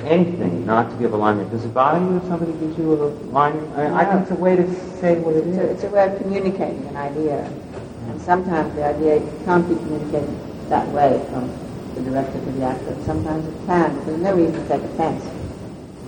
[0.07, 1.51] anything not to give a line reading.
[1.51, 3.59] Does it bother you if somebody gives you a line?
[3.75, 4.63] I, I think it's a way to
[5.03, 7.43] say what it It's a, it's a way of communicating an idea.
[8.07, 10.31] And sometimes the idea can't be communicated
[10.69, 11.51] that way from
[11.95, 12.95] the director to the actor.
[13.03, 15.25] Sometimes it can, but there's no reason to take offense.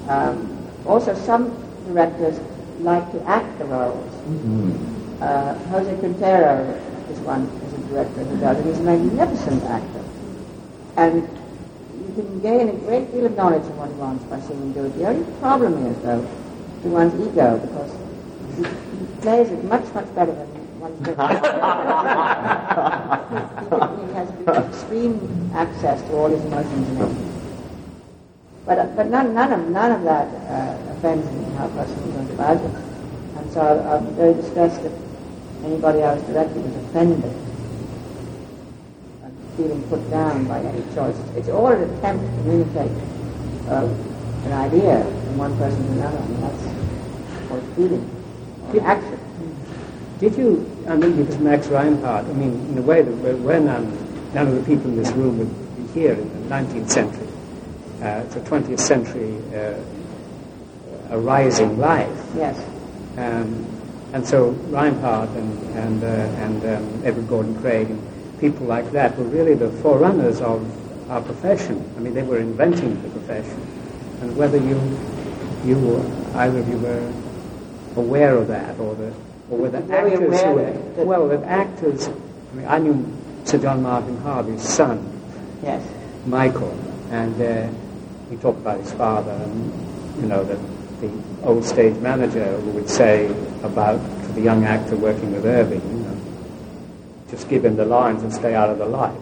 [0.07, 0.47] Um,
[0.85, 1.51] also, some
[1.87, 2.39] directors
[2.79, 4.13] like to act the roles.
[5.19, 6.63] Uh, Jose Quintero
[7.11, 8.65] is one, is a director who does it.
[8.65, 10.06] He's a magnificent actor.
[10.97, 14.59] And you can gain a great deal of knowledge of what he wants by seeing
[14.59, 14.97] him do it.
[14.97, 16.25] The only problem is, though,
[16.81, 17.93] to one's ego, because
[18.57, 20.47] he, he plays it much, much better than
[20.81, 21.13] one could.
[23.69, 24.25] he, he has
[24.73, 25.21] extreme
[25.53, 27.33] access to all his emotions and everything.
[28.65, 32.11] But, uh, but none, none, of, none of that uh, offends me, how a person
[32.11, 32.73] goes about it.
[33.37, 34.93] And so I, I'm very distressed if
[35.63, 37.46] anybody I was directing was offended
[39.57, 41.17] feeling put down by any choice.
[41.35, 42.91] It's all an attempt to communicate
[43.67, 43.89] uh,
[44.45, 48.05] an idea from one person to another, and that's or feeling,
[48.73, 49.19] or action.
[50.19, 53.85] Did you, I mean, because Max Reinhardt, I mean, in a way that we're, none,
[54.33, 57.27] none of the people in this room would be here in the 19th century.
[58.01, 59.79] Uh, it's a 20th century uh,
[61.09, 62.09] a rising life.
[62.35, 62.57] Yes.
[63.17, 63.65] Um,
[64.13, 69.17] and so Reinhardt and, and, uh, and um, Edward Gordon Craig and people like that
[69.17, 70.61] were really the forerunners of
[71.09, 71.83] our profession.
[71.97, 73.61] I mean, they were inventing the profession.
[74.21, 74.75] And whether you,
[75.65, 75.99] you
[76.35, 77.13] either of you were
[77.95, 79.13] aware of that or the
[79.49, 84.17] or whether actors who were, well, that actors, I mean, I knew Sir John Martin
[84.17, 84.99] Harvey's son,
[85.63, 85.81] Yes.
[86.25, 86.77] Michael,
[87.11, 87.69] and uh,
[88.29, 90.59] he talked about his father, and you know that
[90.99, 91.09] the
[91.43, 93.27] old stage manager who would say
[93.63, 93.99] about
[94.33, 96.16] the young actor working with Irving, you know,
[97.29, 99.17] just give him the lines and stay out of the light.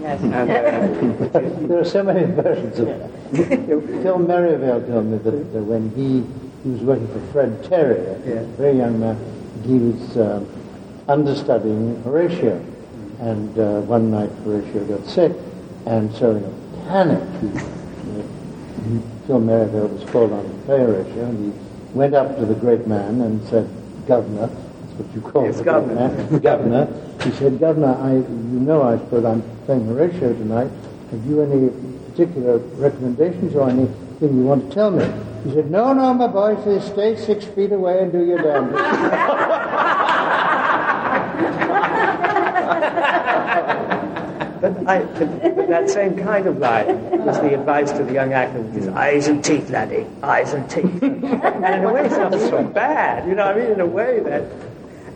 [0.00, 0.20] Yes.
[0.22, 1.38] And, uh,
[1.68, 3.10] there are so many versions of that.
[4.02, 6.24] Phil Merivale told me that, that when he,
[6.62, 9.18] he was working for Fred Terry, a very young man,
[9.64, 10.48] he was um,
[11.08, 12.64] understudying Horatio.
[13.20, 15.32] And uh, one night Horatio got sick,
[15.86, 17.48] and so in a panic, he,
[18.90, 22.54] he, Phil Merivale was called on to play Horatio, and he went up to the
[22.54, 23.68] great man and said,
[24.08, 24.61] Governor, that's
[25.02, 26.38] what you call Yes, great Governor.
[26.38, 30.70] Governor, he said, Governor, I, you know I suppose I'm playing Horatio tonight.
[31.10, 31.68] Have you any
[32.10, 35.04] particular recommendations or anything you want to tell me?
[35.44, 38.82] He said, no, no, my boy, say, stay six feet away and do your damnedest.
[44.62, 48.84] But, I, that same kind of line was the advice to the young actor, which
[48.84, 51.02] is eyes and teeth, laddie, eyes and teeth.
[51.02, 53.28] and in a way, it's not so bad.
[53.28, 54.44] You know, I mean, in a way that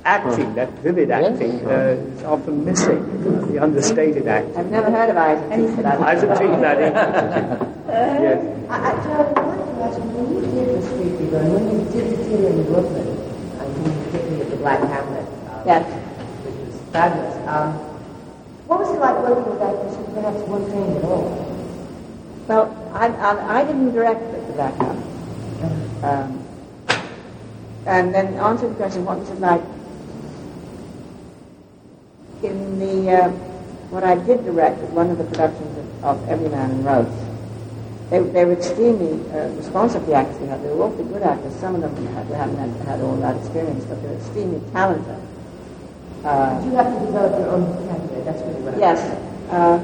[0.06, 3.02] acting, that vivid acting, uh, is often missing.
[3.24, 4.56] You the understated acting.
[4.56, 5.76] I've never heard of eyes and teeth.
[5.76, 6.94] but I- Eyes and teeth, laddie.
[8.22, 8.40] yes.
[8.70, 11.52] I, I, John, I wanted to ask you, when you did the Street Fever, and
[11.52, 13.08] when you did the theater in Brooklyn,
[13.58, 15.84] I mean, particularly at the Black Hamlet, um, Yes.
[16.46, 17.72] which was fabulous, um,
[18.70, 21.26] what was it like working with actors who perhaps weren't trained at all?
[22.48, 25.02] Well, I, I, I didn't direct it, the Black House.
[26.02, 26.42] Um,
[27.86, 29.62] and then answer the question, what was it like?
[32.42, 33.28] In the, uh,
[33.90, 37.26] what I did direct was one of the productions of, of Every Man in Rose.
[38.10, 40.62] They, they were extremely uh, responsive, the actors we had.
[40.62, 41.54] They were awfully good actors.
[41.56, 45.20] Some of them had, hadn't had, had all that experience, but they were extremely talented.
[46.24, 48.22] Uh, Did you have to develop your own vocabulary?
[48.24, 49.00] That's really what Yes.
[49.50, 49.78] Uh,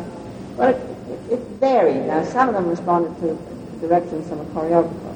[0.57, 2.07] well, it, it, it varied.
[2.07, 3.39] Now, some of them responded to
[3.81, 5.13] directions from a choreographer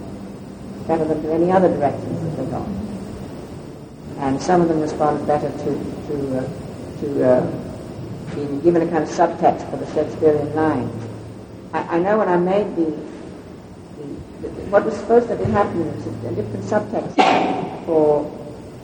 [0.86, 2.66] better than to any other directions that they got.
[4.18, 5.70] And some of them responded better to,
[6.08, 6.48] to, uh,
[7.00, 7.66] to uh,
[8.62, 10.90] given a kind of subtext for the Shakespearean line.
[11.72, 12.90] I, I know when I made the,
[14.42, 18.30] the, the what was supposed to be happening was a, a different subtext for,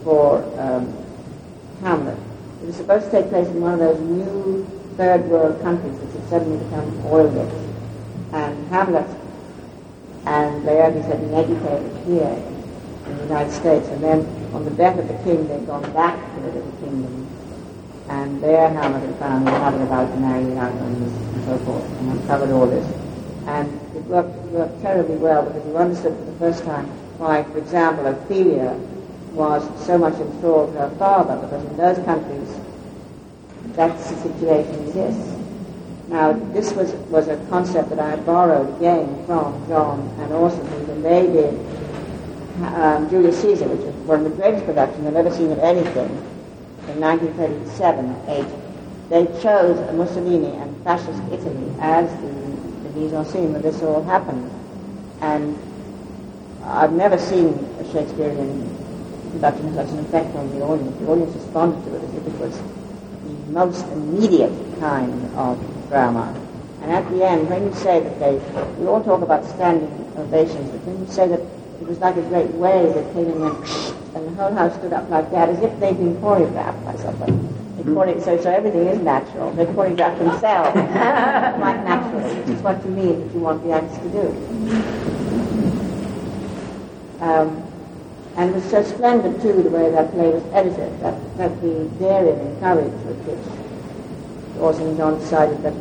[0.03, 0.93] for um,
[1.81, 2.17] Hamlet.
[2.61, 6.13] It was supposed to take place in one of those new third world countries which
[6.13, 7.53] had suddenly become oil rich.
[8.31, 9.07] And Hamlet
[10.25, 12.41] and Laertes had been educated here
[13.05, 13.87] in the United States.
[13.89, 14.19] And then
[14.53, 17.22] on the death of the king, they'd gone back to the little kingdom.
[18.09, 22.51] And there Hamlet had found his mother about the Outlands and so forth, and uncovered
[22.51, 22.85] all this.
[23.47, 26.85] And it worked, worked terribly well because you understood for the first time
[27.17, 28.77] why, for example, Ophelia
[29.33, 32.49] was so much enthralled with her father, because in those countries,
[33.75, 35.33] that's the situation exists.
[36.09, 41.01] Now, this was, was a concept that I borrowed again from John and Orson, when
[41.01, 41.53] they did
[42.75, 46.09] um, Julius Caesar, which is one of the greatest productions I've ever seen of anything,
[46.89, 48.45] in 1937 8.
[49.09, 54.03] They chose Mussolini and fascist Italy as the, the mise en scene where this all
[54.03, 54.49] happened.
[55.21, 55.57] And
[56.65, 58.69] I've never seen a Shakespearean
[59.31, 60.97] production have such an effect on the audience.
[60.99, 65.59] The audience responded to it as if it was the most immediate kind of
[65.89, 66.33] drama.
[66.81, 68.35] And at the end, when you say that they,
[68.79, 71.39] we all talk about standing ovations, but when you say that
[71.83, 73.57] it was like a great wave that came and went,
[74.15, 77.33] and the whole house stood up like that, as if they'd been choreographed by somebody.
[77.75, 79.51] They chore- so, so everything is natural.
[79.51, 83.97] They're choreograph themselves quite naturally, which is what you mean that you want the actors
[83.97, 84.27] to do.
[87.19, 87.63] Um,
[88.37, 91.83] and it was so splendid, too, the way that play was edited, that, that the
[91.99, 95.73] daring and courage with which Orson John decided that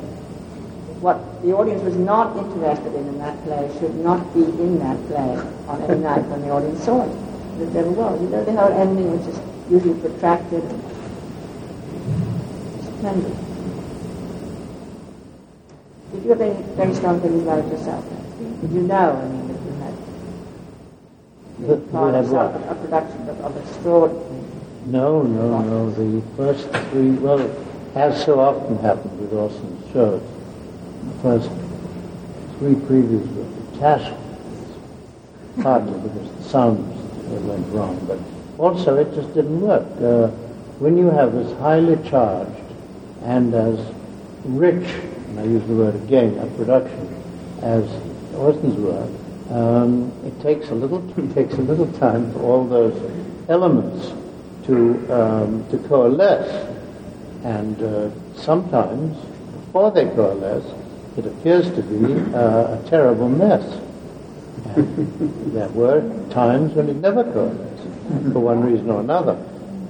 [1.02, 4.96] what the audience was not interested in in that play should not be in that
[5.08, 5.34] play
[5.66, 7.10] on any night when the audience saw it.
[7.58, 8.22] That never was.
[8.22, 10.62] You know, the whole ending was just usually protracted.
[12.86, 13.36] Splendid.
[16.12, 18.04] Did you have any very strong feelings about it yourself?
[18.60, 19.94] Did you know, I mean, that
[21.58, 24.44] you had part of a production of, of extraordinary
[24.86, 25.90] No, no, no.
[25.90, 27.42] The first three, well,
[27.96, 30.22] as so often happened with Orson's shows,
[31.22, 31.48] first
[32.58, 34.76] three previews were catastrophes,
[35.62, 38.18] partly because the sound went wrong, but
[38.58, 39.86] also it just didn't work.
[40.00, 40.28] Uh,
[40.78, 42.50] when you have as highly charged
[43.24, 43.78] and as
[44.44, 44.88] rich,
[45.28, 47.08] and I use the word again, a production,
[47.62, 47.84] as
[48.34, 49.10] Orson's work,
[49.50, 52.94] um, it takes a little it takes a little time for all those
[53.48, 54.12] elements
[54.66, 56.74] to um, to coalesce,
[57.44, 59.16] and uh, sometimes
[59.66, 60.70] before they coalesce,
[61.16, 63.62] it appears to be uh, a terrible mess.
[64.76, 66.00] And there were
[66.30, 69.34] times when it never coalesced for one reason or another.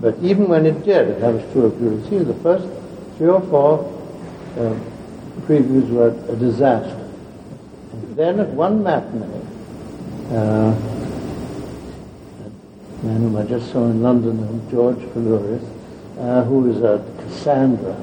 [0.00, 2.66] But even when it did, and that was true of Caesar, the first
[3.16, 3.84] three or four
[4.58, 4.74] uh,
[5.46, 6.98] previews were a disaster.
[7.92, 9.46] And then at one matinee,
[10.30, 10.74] uh,
[13.02, 15.62] a man whom I just saw in London, George Coulouris,
[16.18, 17.94] uh, who is a Cassandra,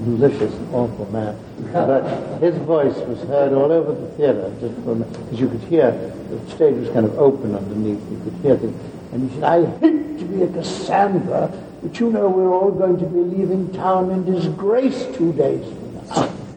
[0.00, 1.36] malicious and awful man.
[1.72, 2.02] But
[2.40, 5.90] his voice was heard all over the theatre, just because you could hear,
[6.30, 8.80] the stage was kind of open underneath, you could hear things.
[9.12, 11.50] And he said, I hate to be a Cassandra,
[11.82, 15.94] but you know we're all going to be leaving town in disgrace two days from
[15.94, 16.28] now.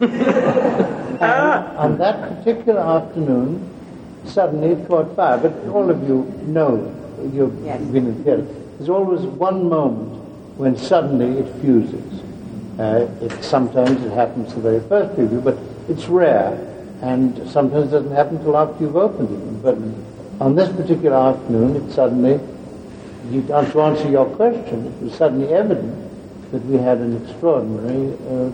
[1.20, 3.70] and on that particular afternoon,
[4.24, 5.38] suddenly it caught fire.
[5.38, 6.94] But all of you know,
[7.32, 7.80] you've Yes.
[7.82, 8.46] been in theatre.
[8.78, 10.20] There's always one moment
[10.56, 12.22] when suddenly it fuses.
[12.78, 15.56] Uh, it, sometimes it happens the very first preview, but
[15.88, 16.58] it's rare.
[17.02, 19.62] And sometimes it doesn't happen until after you've opened it.
[19.62, 19.78] But
[20.44, 22.40] on this particular afternoon, it suddenly,
[23.30, 25.94] you, to answer your question, it was suddenly evident
[26.50, 28.50] that we had an extraordinary uh,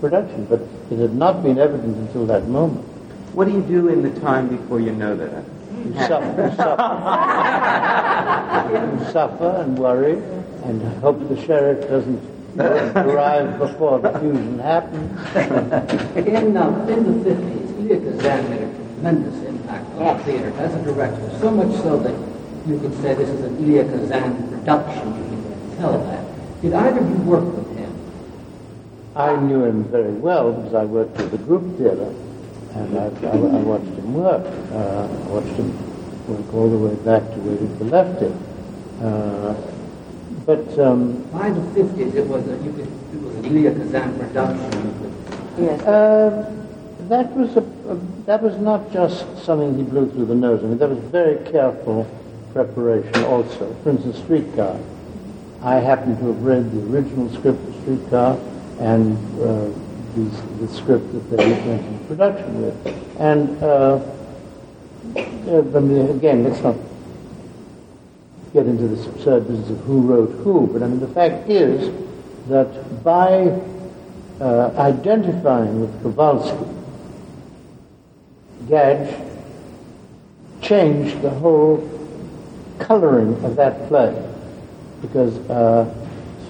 [0.00, 0.44] production.
[0.46, 0.60] But
[0.90, 2.84] it had not been evident until that moment.
[3.32, 5.44] What do you do in the time before you know that?
[5.86, 6.82] You suffer, you suffer.
[9.02, 10.22] you suffer and worry
[10.64, 15.10] and hope the sheriff doesn't arrive before the fusion happened.
[16.16, 20.24] In, uh, in the 50s, Elia Kazan made a tremendous impact on Yes.
[20.24, 22.14] theater as a director, so much so that
[22.68, 25.08] you could say this is an Elia Kazan production.
[25.08, 26.24] You could tell that.
[26.62, 27.92] Did either of you work with him?
[29.16, 32.14] I knew him very well because I worked with the group theater
[32.74, 34.46] and I, I, I watched him work.
[34.72, 35.72] Uh, I watched him
[36.28, 38.32] work all the way back to where he left it.
[39.02, 39.54] Uh,
[40.46, 44.18] but um, By the 50s, it was a, you could, it was an Elia Kazan
[44.18, 45.12] production.
[45.58, 45.82] You Yes.
[45.82, 46.50] Uh,
[47.08, 47.94] that was a, a
[48.26, 50.62] that was not just something he blew through the nose.
[50.62, 52.06] I mean, that was very careful
[52.52, 53.74] preparation also.
[53.82, 54.78] For instance, Streetcar.
[55.62, 58.38] I happen to have read the original script of Streetcar
[58.80, 59.70] and uh,
[60.14, 60.22] the,
[60.60, 63.20] the script that they went into production with.
[63.20, 64.00] And uh,
[65.16, 66.76] uh, I mean, again, let's not
[68.52, 71.90] get into this absurd business of who wrote who, but I mean, the fact is
[72.48, 73.58] that by
[74.40, 76.66] uh, identifying with Kowalski,
[78.68, 79.14] Gadge
[80.60, 81.88] changed the whole
[82.78, 84.12] coloring of that play
[85.00, 85.84] because uh,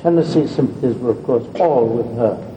[0.03, 2.49] sympathies were, of course, all with her.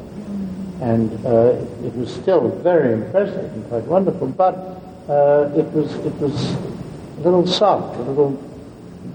[0.81, 6.13] And uh, it was still very impressive and quite wonderful, but uh, it was it
[6.15, 8.31] was a little soft, a little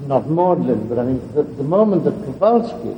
[0.07, 2.97] not maudlin, but I mean the, the moment that Kowalski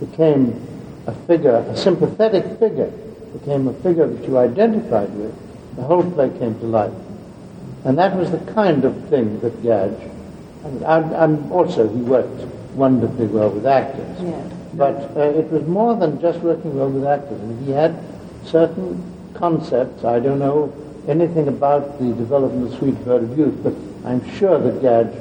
[0.00, 0.60] became
[1.06, 2.90] a figure, a sympathetic figure,
[3.32, 5.34] became a figure that you identified with,
[5.76, 6.92] the whole play came to life.
[7.84, 10.10] And that was the kind of thing that Gadge,
[10.64, 14.16] and, I'm, I'm also, he worked wonderfully well with actors.
[14.20, 14.52] Yes.
[14.74, 17.40] But uh, it was more than just working well with actors.
[17.40, 17.98] I mean, he had
[18.44, 19.02] certain
[19.34, 20.04] concepts.
[20.04, 20.72] I don't know
[21.08, 23.74] anything about the development of Sweet Bird of Youth, but
[24.08, 25.12] I'm sure that Gadge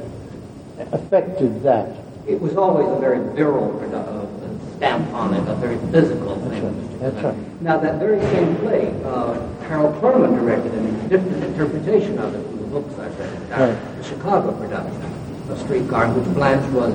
[0.92, 1.96] affected that.
[2.28, 7.00] It was always a very virile uh, stamp on it, a very physical thing.
[7.00, 7.62] That's right.
[7.62, 9.34] Now, that very same play, uh,
[9.68, 13.52] Harold Clurman directed a different interpretation of it from the books I've read.
[13.52, 13.98] Uh, Right.
[13.98, 15.02] The Chicago production
[15.50, 16.94] of Streetcar, which Blanche was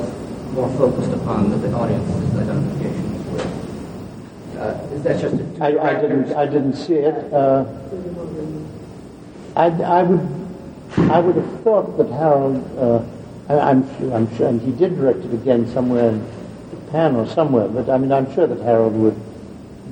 [0.53, 4.57] more focused upon the, the audience's identifications with.
[4.57, 6.33] Uh, is that just a two I, I didn't.
[6.35, 7.33] I didn't see it.
[7.33, 7.66] Uh,
[9.57, 10.27] I, I would.
[11.11, 13.11] I would have thought that Harold.
[13.49, 13.99] I, I'm.
[13.99, 16.26] Sure, I'm sure, and he did direct it again somewhere in
[16.70, 17.68] Japan or somewhere.
[17.68, 19.20] But I mean, I'm sure that Harold would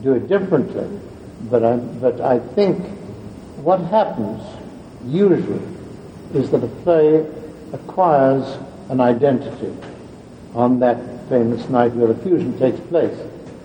[0.03, 0.89] do it differently.
[1.51, 1.77] But I.
[1.77, 2.85] But I think
[3.63, 4.43] what happens
[5.07, 5.63] usually
[6.35, 7.27] is that a play
[7.73, 8.59] acquires
[8.91, 9.75] an identity
[10.55, 10.99] on that
[11.29, 13.17] famous night where the fusion takes place,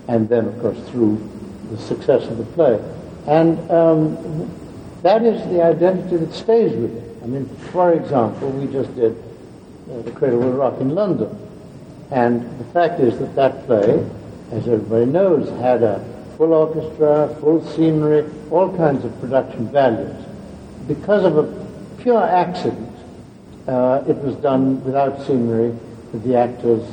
[0.08, 1.18] and then, of course, through
[1.72, 2.80] the success of the play.
[3.28, 4.50] And um,
[5.04, 7.24] that is the identity that stays with it.
[7.24, 9.16] I mean, for example, we just did
[9.92, 11.36] uh, The Cradle Will Rock in London,
[12.12, 14.04] And the fact is that that play,
[14.52, 16.04] as everybody knows, had a
[16.38, 20.26] full orchestra, full scenery, all kinds of production values.
[20.88, 22.96] Because of a pure accident,
[23.68, 25.70] uh, it was done without scenery,
[26.12, 26.84] with the actors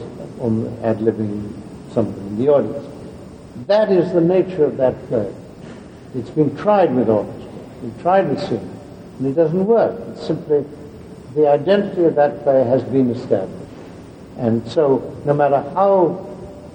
[0.82, 1.52] ad-libbing
[1.94, 2.86] something in the audience.
[3.66, 5.32] That is the nature of that play.
[6.14, 8.76] It's been tried with orchestra, it's been tried with scenery,
[9.18, 9.98] and it doesn't work.
[10.08, 10.66] It's simply
[11.34, 13.72] the identity of that play has been established.
[14.38, 16.26] And so, no matter how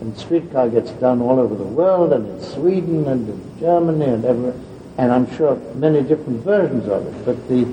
[0.01, 4.25] and Streetcar gets done all over the world, and in Sweden, and in Germany, and
[4.25, 4.55] everywhere,
[4.97, 7.65] and I'm sure many different versions of it, but the,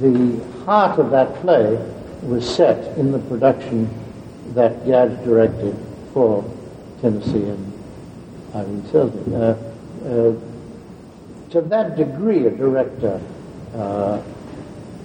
[0.00, 1.76] the heart of that play
[2.22, 3.88] was set in the production
[4.54, 5.76] that Gad directed
[6.14, 6.42] for
[7.02, 7.72] Tennessee and
[8.54, 9.32] Irene Selznick.
[9.34, 13.20] Uh, uh, to that degree, a director
[13.74, 14.22] uh,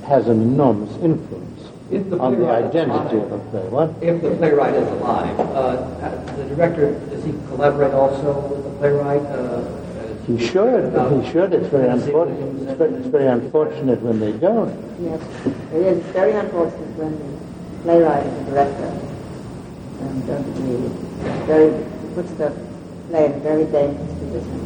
[0.03, 3.31] has an enormous influence If the on the identity alive.
[3.31, 3.67] of a play.
[3.69, 3.89] What?
[4.01, 5.75] If the playwright is alive, uh,
[6.35, 9.21] the director, does he collaborate also with the playwright?
[9.23, 9.61] Uh,
[10.27, 10.93] He should.
[10.93, 11.51] He should.
[11.53, 12.61] It's very unfortunate.
[12.61, 14.71] It's very, it's very unfortunate when they don't.
[15.01, 15.21] Yes,
[15.73, 17.29] it is very unfortunate when the
[17.83, 18.89] playwright and the director
[20.01, 20.87] um, don't agree.
[21.49, 22.53] Very, it puts the
[23.09, 24.57] play in a very dangerous position.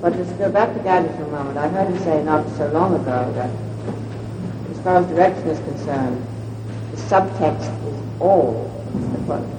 [0.00, 1.56] But let's go back to Gandhi for a moment.
[1.58, 3.73] I heard him say not so long ago that as
[4.84, 6.26] far as direction is concerned,
[6.90, 9.54] the subtext is all the you.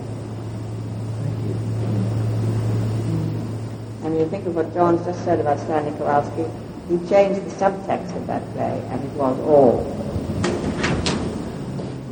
[4.04, 6.46] And you think of what John's just said about Stanley Kowalski,
[6.88, 9.84] he changed the subtext of that play, and it was all.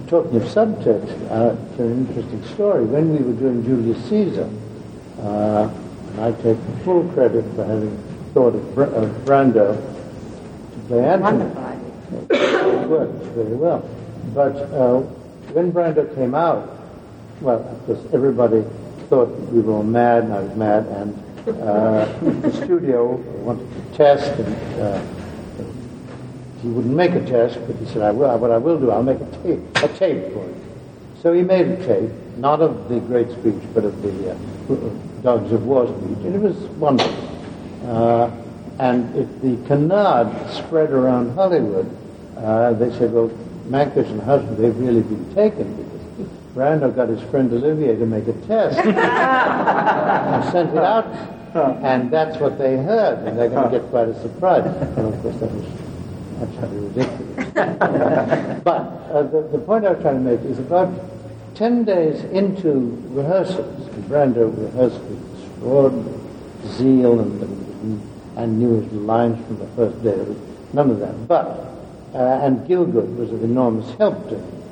[0.07, 2.83] Talking of subtext, uh, it's an interesting story.
[2.83, 4.49] When we were doing Julius Caesar,
[5.21, 5.69] uh,
[6.09, 7.95] and I take full credit for having
[8.33, 11.21] thought of, Br- of Brando to play Antony.
[11.21, 12.59] Wonderful idea.
[12.83, 13.89] It worked very well.
[14.33, 14.99] But uh,
[15.53, 16.69] when Brando came out,
[17.39, 18.61] well, of course, everybody
[19.07, 21.17] thought we were all mad, and I was mad, and
[21.61, 22.05] uh,
[22.41, 23.13] the studio
[23.45, 25.01] wanted to test, and uh,
[26.61, 29.01] he wouldn't make a test, but he said, I will, what I will do, I'll
[29.01, 30.61] make a tape, a tape for you.
[31.21, 34.35] So he made a tape, not of the great speech, but of the uh,
[35.21, 37.13] Dogs of War speech, and it was wonderful.
[37.85, 38.29] Uh,
[38.79, 41.89] and if the canard spread around Hollywood,
[42.43, 43.29] uh, they said, well,
[43.69, 48.27] Mankiewicz and Houseman, they've really been taken because Brando got his friend Olivier to make
[48.27, 51.05] a test and sent it out,
[51.83, 54.65] and that's what they heard, and they're going to get quite a surprise.
[54.65, 55.65] And of course, that was
[56.41, 57.53] absolutely ridiculous.
[58.63, 58.81] but
[59.11, 60.93] uh, the, the point I was trying to make is about
[61.55, 66.19] 10 days into rehearsals, and Brando rehearsed with extraordinary
[66.67, 70.15] zeal and, and, and knew his lines from the first day.
[70.15, 70.37] There was
[70.73, 71.27] none of that.
[71.27, 71.73] But,
[72.13, 74.63] uh, and Gielgud was of enormous help to him.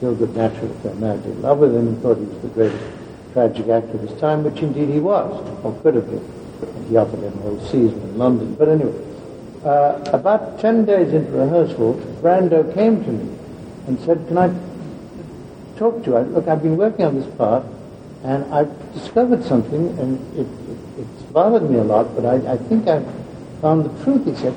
[0.00, 2.84] Gielgud naturally fell madly in love with him and thought he was the greatest
[3.32, 5.32] tragic actor of his time, which indeed he was,
[5.64, 6.24] or could have been.
[6.88, 8.54] He offered him a whole season in London.
[8.54, 8.94] But anyway,
[9.64, 13.38] uh, about 10 days into rehearsal, Brando came to me
[13.86, 14.48] and said, can I
[15.76, 16.16] talk to you?
[16.16, 17.64] I, look, I've been working on this part,
[18.24, 22.56] and I've discovered something, and it, it, it's bothered me a lot, but I, I
[22.56, 23.06] think I've
[23.60, 24.26] found the truth.
[24.26, 24.54] He said,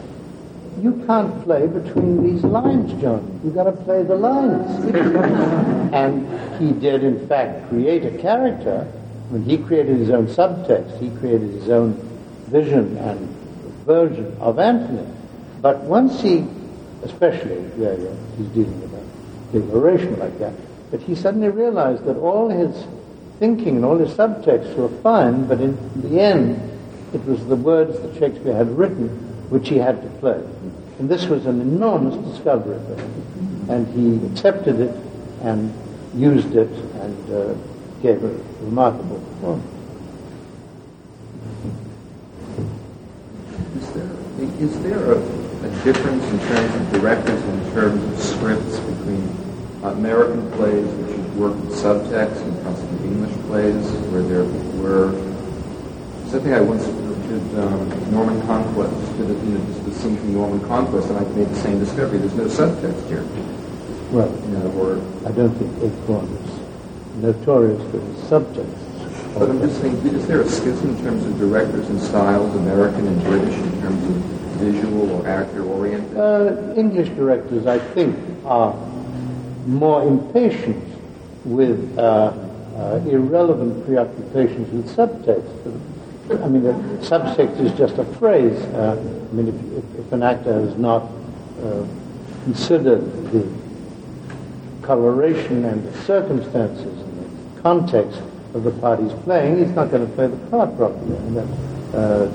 [0.81, 3.39] you can't play between these lines, John.
[3.43, 4.83] You've got to play the lines.
[5.93, 8.83] and he did, in fact, create a character.
[9.29, 11.93] When he created his own subtext, he created his own
[12.47, 13.19] vision and
[13.85, 15.07] version of Antony.
[15.61, 16.45] But once he,
[17.03, 20.53] especially where yeah, he's dealing with a big oration like that,
[20.89, 22.85] but he suddenly realized that all his
[23.39, 26.59] thinking and all his subtexts were fine, but in the end,
[27.13, 29.09] it was the words that Shakespeare had written
[29.49, 30.41] which he had to play.
[31.01, 33.69] And this was an enormous discovery for him.
[33.71, 34.95] And he accepted it
[35.41, 35.73] and
[36.13, 37.55] used it and uh,
[38.03, 38.27] gave a
[38.65, 39.65] remarkable performance.
[43.77, 44.11] Is there,
[44.59, 49.27] is there a, a difference in terms of directors, in terms of scripts between
[49.81, 54.45] American plays which work with subtext and possibly English plays where there
[54.79, 55.13] were
[56.29, 56.85] something I once
[57.31, 61.17] did um, Norman Conquest, did a, you know, just the scene from Norman Conquest, and
[61.17, 62.17] I made the same discovery.
[62.17, 63.23] There's no subtext here.
[64.11, 68.83] Well, In other words, I don't think Ayckbourn is notorious for his subjects.
[69.33, 73.07] but I'm just saying, is there a schism in terms of directors and styles, American
[73.07, 74.15] and British, in terms of
[74.59, 76.17] visual or actor oriented?
[76.17, 78.75] Uh, English directors, I think, are
[79.65, 80.83] more impatient
[81.45, 82.33] with uh,
[82.75, 85.90] uh, irrelevant preoccupations with subtext.
[86.39, 86.73] I mean, the
[87.05, 88.57] subtext is just a phrase.
[88.73, 91.03] Uh, I mean, if, if, if an actor has not
[91.61, 91.85] uh,
[92.45, 93.01] considered
[93.31, 93.47] the
[94.81, 98.21] coloration and the circumstances and the context
[98.53, 101.17] of the part he's playing, he's not going to play the part properly.
[101.17, 102.31] And that, uh,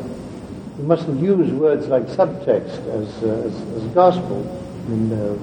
[0.76, 4.44] you mustn't use words like subtext as, uh, as, as gospel.
[4.84, 5.38] I mean, uh,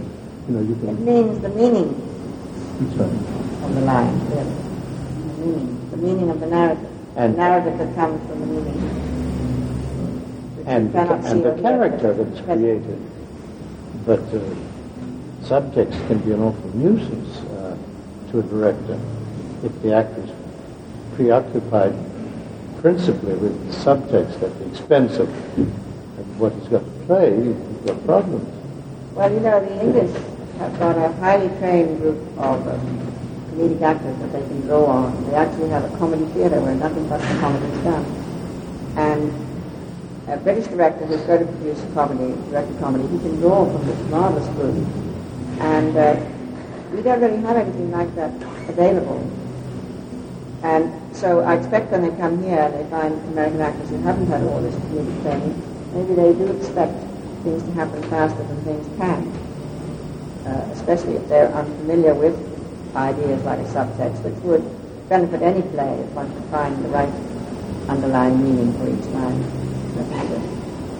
[0.47, 0.89] you know, you can.
[0.89, 1.89] It means the meaning
[2.95, 3.09] sorry.
[3.09, 4.43] of the line, really.
[4.43, 6.92] The meaning, the meaning of the narrative.
[7.15, 9.03] And- narrative that comes from the meaning.
[10.65, 13.01] and, and the character that's created.
[14.05, 14.39] But uh,
[15.43, 17.77] subtext can be an awful nuisance uh,
[18.31, 18.99] to a director
[19.63, 20.29] if the actor's
[21.15, 21.93] preoccupied
[22.81, 25.29] principally with the subtext at the expense of,
[25.59, 27.35] of what he's got to play.
[27.35, 28.49] You've got problems.
[29.13, 30.11] Well, you know, the English
[30.57, 32.77] have got a highly trained group of uh,
[33.53, 35.29] comedic actors that they can draw on.
[35.29, 38.05] They actually have a comedy theatre where nothing but the comedy is done.
[38.97, 39.29] And
[40.27, 43.65] a British director who's going to produce a comedy, direct a comedy, he can draw
[43.65, 44.87] from this marvelous group.
[45.59, 46.17] And uh,
[46.91, 48.33] we don't really have anything like that
[48.69, 49.21] available.
[50.63, 54.41] And so I expect when they come here they find American actors who haven't had
[54.43, 55.53] all this comedic training,
[55.93, 56.95] maybe they do expect
[57.43, 59.27] things to happen faster than things can,
[60.47, 62.52] uh, especially if they're unfamiliar with
[62.95, 64.63] ideas like a subtext, which would
[65.09, 67.09] benefit any play if one could find the right
[67.89, 69.41] underlying meaning for each line.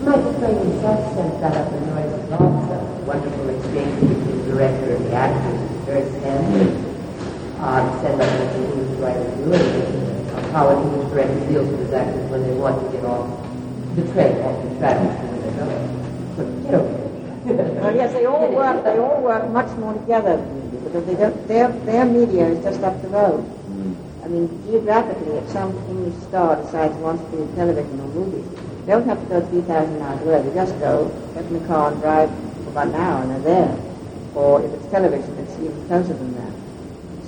[0.04, 3.08] Michael Frayn himself sent that up in Noises Off.
[3.08, 5.60] Wonderful exchange between the director and the actors.
[5.86, 6.72] Very standard.
[7.60, 10.52] Uh, send up what the English writer doing.
[10.52, 13.30] How an English director deals with his actors when they want to get off
[13.96, 15.70] the train, off the track, when they know.
[16.36, 17.00] But, you know.
[17.82, 18.84] Well, yes, they all work.
[18.84, 20.38] They all work much more together
[20.94, 21.48] because they don't.
[21.48, 23.44] Their their media is just up the road.
[23.66, 23.96] Mm.
[24.24, 28.08] I mean, geographically, if some English star decides he wants to be in television or
[28.10, 28.46] movies,
[28.86, 30.42] they don't have to go 3,000 miles away.
[30.44, 32.30] They just go, get in the car and drive
[32.64, 33.78] for about an hour and they're there.
[34.36, 36.54] Or if it's television, it's even closer than that.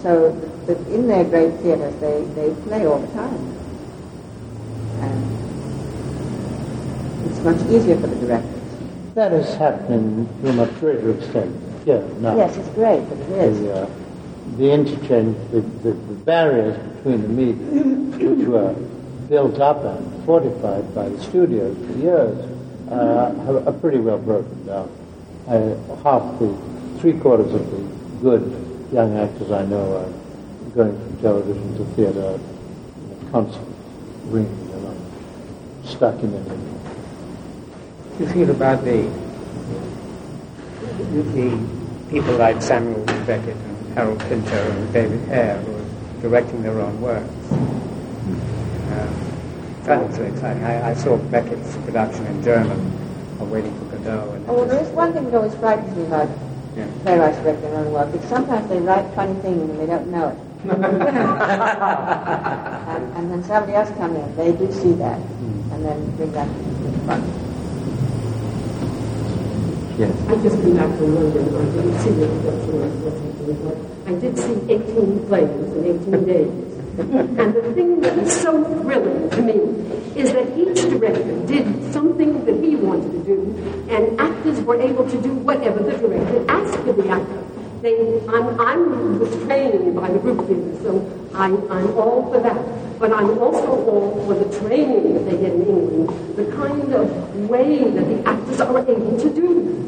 [0.01, 3.57] So the, the, in their great theatres, they, they play all the time.
[5.01, 5.17] And
[7.29, 8.61] it's much easier for the directors.
[9.15, 12.35] That is happening to a much greater extent here now.
[12.35, 13.61] Yes, it's great, but it is.
[13.61, 13.89] The, uh,
[14.57, 18.73] the interchange, the, the, the barriers between the media, which were
[19.29, 22.51] built up and fortified by the studios for years,
[22.91, 24.89] uh, are pretty well broken down.
[25.47, 26.55] I, half the,
[26.99, 27.77] three quarters of the
[28.21, 33.75] good young actors I know are going from television to theatre in a constant
[34.25, 34.49] ring.
[34.69, 34.95] They're not
[35.85, 38.19] stuck in it.
[38.19, 39.11] you feel about the
[40.97, 41.57] the
[42.09, 45.85] people like Samuel Beckett and Harold Pinter and David Hare who are
[46.21, 47.29] directing their own works?
[47.51, 49.09] Um,
[49.83, 50.63] that was exciting.
[50.63, 52.79] I, I saw Beckett's production in German
[53.39, 54.31] of Waiting for Godot.
[54.33, 56.29] And Oh, well, there is one thing that always frightens me about
[56.75, 56.87] Yeah.
[57.03, 58.13] playwrights directing their own work.
[58.15, 60.37] Is sometimes they write funny things and they don't know it.
[60.65, 60.81] and,
[63.17, 66.89] and then somebody else comes in, they do see that, and then bring that to
[66.89, 67.44] the front.
[69.97, 70.11] Yes.
[70.27, 71.55] I just came back from London.
[71.55, 72.43] I didn't see the of
[72.99, 73.79] what's happening, but
[74.11, 76.65] I did see 18 plays in 18 days.
[77.39, 79.55] and the thing that was so thrilling to me
[80.19, 83.39] is that each director did something that he wanted to do,
[83.87, 87.43] and actors were able to do whatever the director asked of the actor.
[87.81, 92.59] They, I'm, I'm was trained by the group theater, so I, I'm all for that.
[92.99, 97.49] But I'm also all for the training that they get in England, the kind of
[97.49, 99.84] way that the actors are able to do.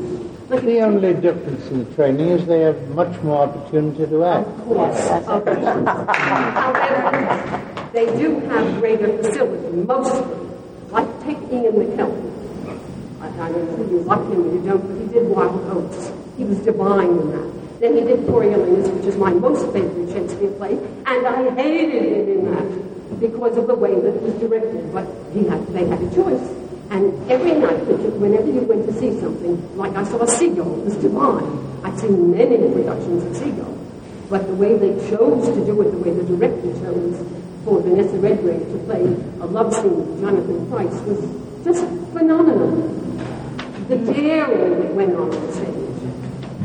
[0.50, 4.48] The only difference in the training is they have much more opportunity to act.
[6.56, 10.48] However, they do have greater facility, mostly.
[10.90, 12.32] Like take Ian McKellen.
[13.20, 15.66] I, I don't know if you like him or you don't, but he did Wild
[15.68, 16.12] Oats.
[16.38, 17.80] He was divine in that.
[17.82, 22.30] Then he did Coriolanus, which is my most favorite Shakespeare play, and I hated him
[22.40, 24.94] in that because of the way that it was directed.
[24.94, 26.67] But he had, they had a choice.
[26.90, 27.84] And every night,
[28.18, 31.84] whenever you went to see something, like I saw Seagull, it was divine.
[31.84, 33.78] I'd seen many productions of Seagull.
[34.30, 37.26] But the way they chose to do it, the way the director chose
[37.64, 41.20] for Vanessa Redgrave to play a love scene with Jonathan Pryce was
[41.64, 41.84] just
[42.14, 42.72] phenomenal.
[43.88, 45.88] The daring that went on on stage.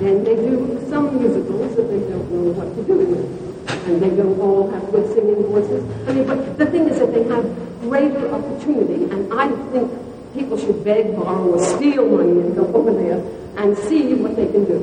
[0.02, 3.86] And they do some musicals that they don't know what to do with.
[3.86, 5.82] And they don't all have good singing voices.
[6.08, 7.46] I mean, but the thing is that they have
[7.80, 9.04] greater opportunity.
[9.10, 9.90] And I think
[10.34, 13.20] people should beg, borrow, or steal money and go over there
[13.58, 14.78] and see what they can do.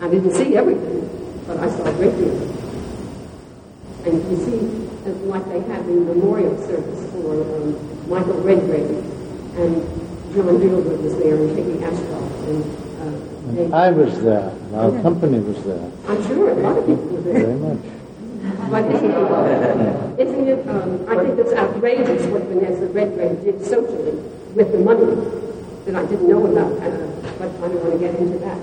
[0.00, 1.08] I didn't see everything,
[1.46, 2.36] but I saw a great deal.
[4.04, 8.90] And you can see, uh, like they had the memorial service for um, Michael Redgrave,
[9.60, 9.76] and
[10.34, 12.64] John Gielgud was there and Peggy Ashcroft, and
[13.50, 14.52] Uh, I was there.
[14.76, 15.02] Our Yeah.
[15.02, 15.86] company was there.
[16.08, 17.40] I'm sure a lot of people were there.
[17.48, 17.82] Very much.
[18.70, 24.18] But isn't it, isn't it um, I think it's outrageous what Vanessa Redgrave did socially
[24.54, 25.06] with the money
[25.86, 26.78] that I didn't know about,
[27.38, 28.58] but I don't want to get into that.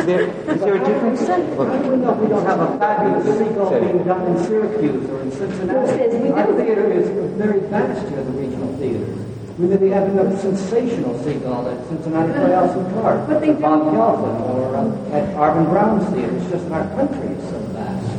[0.00, 1.22] Is there, is there a difference?
[1.22, 5.20] I don't know if we don't have a fabulous seagull being done in Syracuse or
[5.22, 5.96] in Cincinnati.
[5.96, 6.34] Yes, we do.
[6.34, 7.08] Our theater is
[7.38, 9.20] very vast here, the regional theaters.
[9.58, 13.60] We may be having a sensational seagull at Cincinnati Playhouse and Park, But they at
[13.60, 16.36] Bob Gelfand, or uh, at Arvin Brown's theater.
[16.36, 18.10] It's just our country is so vast.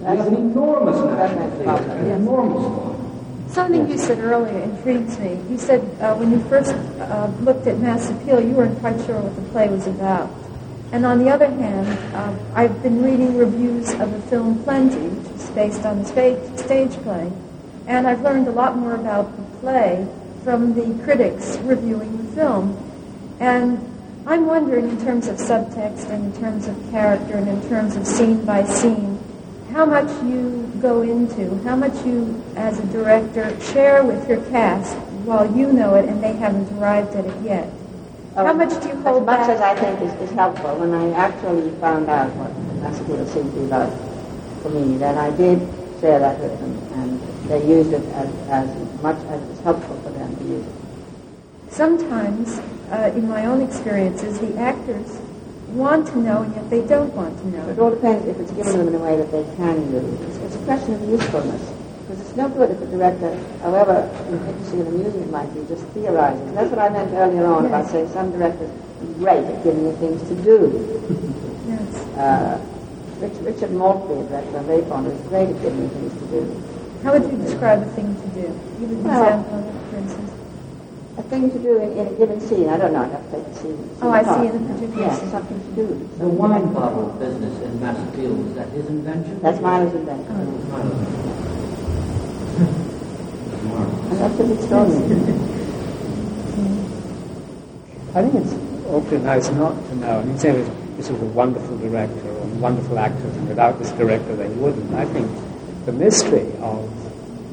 [0.00, 2.91] We have an enormous national theater, an enormous one.
[3.52, 5.38] Something you said earlier intrigues me.
[5.50, 9.20] You said uh, when you first uh, looked at Mass Appeal, you weren't quite sure
[9.20, 10.30] what the play was about.
[10.90, 15.36] And on the other hand, uh, I've been reading reviews of the film Plenty, which
[15.36, 17.30] is based on the stage, stage play,
[17.86, 20.08] and I've learned a lot more about the play
[20.44, 22.72] from the critics reviewing the film.
[23.38, 23.76] And
[24.26, 28.06] I'm wondering, in terms of subtext and in terms of character and in terms of
[28.06, 29.21] scene by scene,
[29.72, 34.94] how much you go into, how much you, as a director, share with your cast
[35.24, 37.72] while you know it and they haven't arrived at it yet.
[38.34, 39.48] How much do you hold As much back?
[39.50, 43.92] as I think is, is helpful, when I actually found out what to be about
[44.62, 45.58] for me, that I did
[46.00, 49.96] share that with them, and they used it as, as much as it was helpful
[50.02, 51.72] for them to use it.
[51.72, 52.58] Sometimes,
[52.90, 55.18] uh, in my own experiences, the actors
[55.72, 57.68] want to know and yet they don't want to know.
[57.68, 60.20] It all depends if it's given them in a way that they can use.
[60.22, 61.62] It's, it's a question of usefulness.
[62.02, 63.32] Because it's no good if a director,
[63.62, 66.42] however interesting and amusing it might be, just theorizes.
[66.48, 69.84] And that's what I meant earlier on about saying some directors are great at giving
[69.86, 70.68] you things to do.
[71.66, 71.96] Yes.
[72.18, 72.60] Uh,
[73.20, 76.62] Rich, Richard Maltby, a director I'm very is great at giving you things to do.
[77.04, 78.60] How would you describe a thing to do?
[78.80, 80.31] Give an Well- example for instance.
[81.18, 82.68] A thing to do in, in a given scene.
[82.70, 83.02] I don't know.
[83.02, 83.90] I have to take the scene.
[84.00, 84.40] Oh, I apart.
[84.40, 85.30] see, in a particular Yes, scene.
[85.30, 86.08] something to do.
[86.18, 89.38] The wine bottle business in Massapequa, was that his invention?
[89.42, 90.36] That's Milo's invention.
[94.10, 94.90] And that's a big story.
[98.14, 98.54] I think it's
[98.88, 100.20] awfully nice not to know.
[100.20, 103.90] I mean, say this, this is a wonderful director or wonderful actors, and without this
[103.92, 104.92] director they wouldn't.
[104.94, 105.28] I think
[105.86, 106.90] the mystery of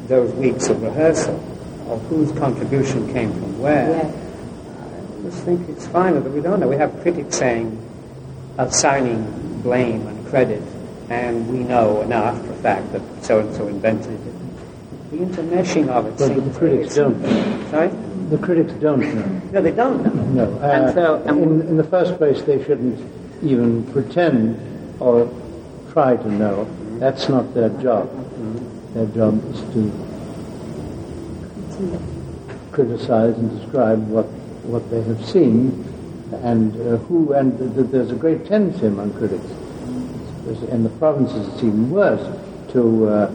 [0.10, 1.40] those weeks of rehearsal,
[1.90, 4.16] of whose contribution came from where, Yes.
[4.16, 6.68] I just think it's fine that we don't know.
[6.68, 7.78] We have critics saying,
[8.58, 10.62] assigning blame and credit,
[11.10, 15.12] and we know now after a fact that so-and-so invented it.
[15.12, 17.22] The intermeshing of it But seems the critics don't.
[17.72, 17.90] Sorry?
[18.30, 19.42] The critics don't know.
[19.54, 20.46] No, they don't know.
[20.46, 20.60] No.
[20.62, 23.00] Uh, And so- and in, in the first place, they shouldn't
[23.44, 24.60] even pretend
[25.00, 25.28] or
[25.92, 26.68] try to know.
[27.00, 28.08] That's not their job.
[28.94, 29.92] Their job is to
[32.72, 34.26] criticize and describe what,
[34.64, 35.86] what they have seen
[36.44, 39.46] and uh, who, and th- th- there's a great tendency among critics,
[40.72, 42.22] in the provinces it's even worse,
[42.72, 43.34] to uh,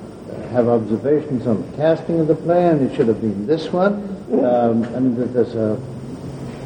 [0.50, 3.94] have observations on the casting of the play, and it should have been this one.
[4.44, 5.80] Um, I mean, there's a,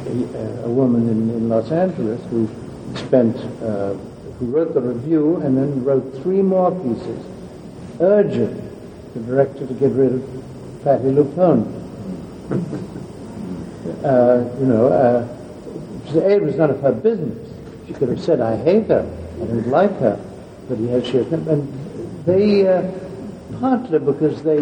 [0.07, 2.47] a, a woman in, in Los Angeles who
[2.95, 3.93] spent, uh,
[4.37, 7.25] who wrote the review and then wrote three more pieces
[7.99, 8.55] urging
[9.13, 10.21] the director to get rid of
[10.83, 11.75] Patti LuPone.
[14.03, 15.27] Uh, you know, uh,
[16.13, 17.49] it was none of her business.
[17.87, 20.19] She could have said, I hate her, I don't like her,
[20.69, 22.89] but yes, she has, and they, uh,
[23.59, 24.61] partly because they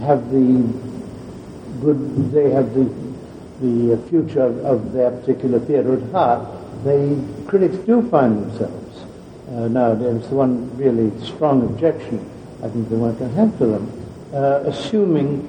[0.00, 0.72] have the
[1.80, 2.92] good, they have the,
[3.60, 6.48] the uh, future of, of their particular theatre at heart,
[6.84, 7.16] they,
[7.46, 9.04] critics do find themselves.
[9.48, 12.18] Uh, now, there's the one really strong objection
[12.62, 14.05] I think they want to have to them,
[14.36, 15.40] uh, assuming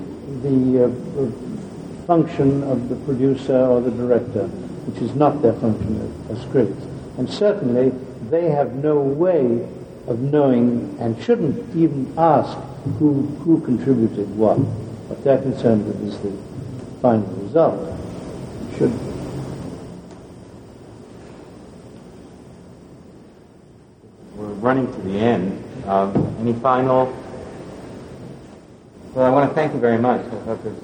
[0.43, 4.47] the uh, uh, function of the producer or the director,
[4.87, 5.99] which is not their function
[6.29, 6.81] as, critics.
[7.17, 7.91] And certainly,
[8.29, 9.67] they have no way
[10.07, 12.57] of knowing and shouldn't even ask
[12.97, 14.55] who, who contributed what.
[14.55, 16.31] What they're concerned with is the
[17.01, 17.93] final result.
[18.77, 18.93] Should
[24.37, 25.63] We're running to the end.
[25.85, 27.13] Um, any final?
[29.17, 30.23] Well, I want to thank you very much.
[30.27, 30.79] I thought this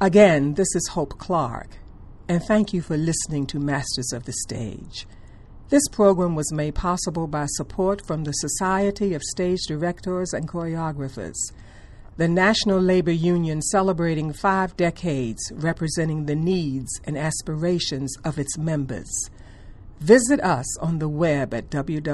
[0.00, 1.76] Again, this is Hope Clark,
[2.28, 5.06] and thank you for listening to Masters of the Stage.
[5.68, 11.36] This program was made possible by support from the Society of Stage Directors and Choreographers,
[12.16, 19.10] the National Labor Union celebrating five decades representing the needs and aspirations of its members.
[20.00, 22.12] Visit us on the web at www.ssdc.org.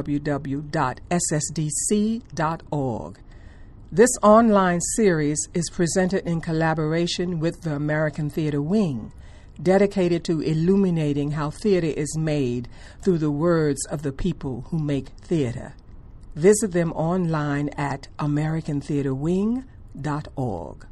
[3.91, 9.13] This online series is presented in collaboration with the American Theater Wing,
[9.61, 12.69] dedicated to illuminating how theater is made
[13.03, 15.75] through the words of the people who make theater.
[16.37, 19.65] Visit them online at AmericanTheaterWing.org
[20.37, 20.88] org.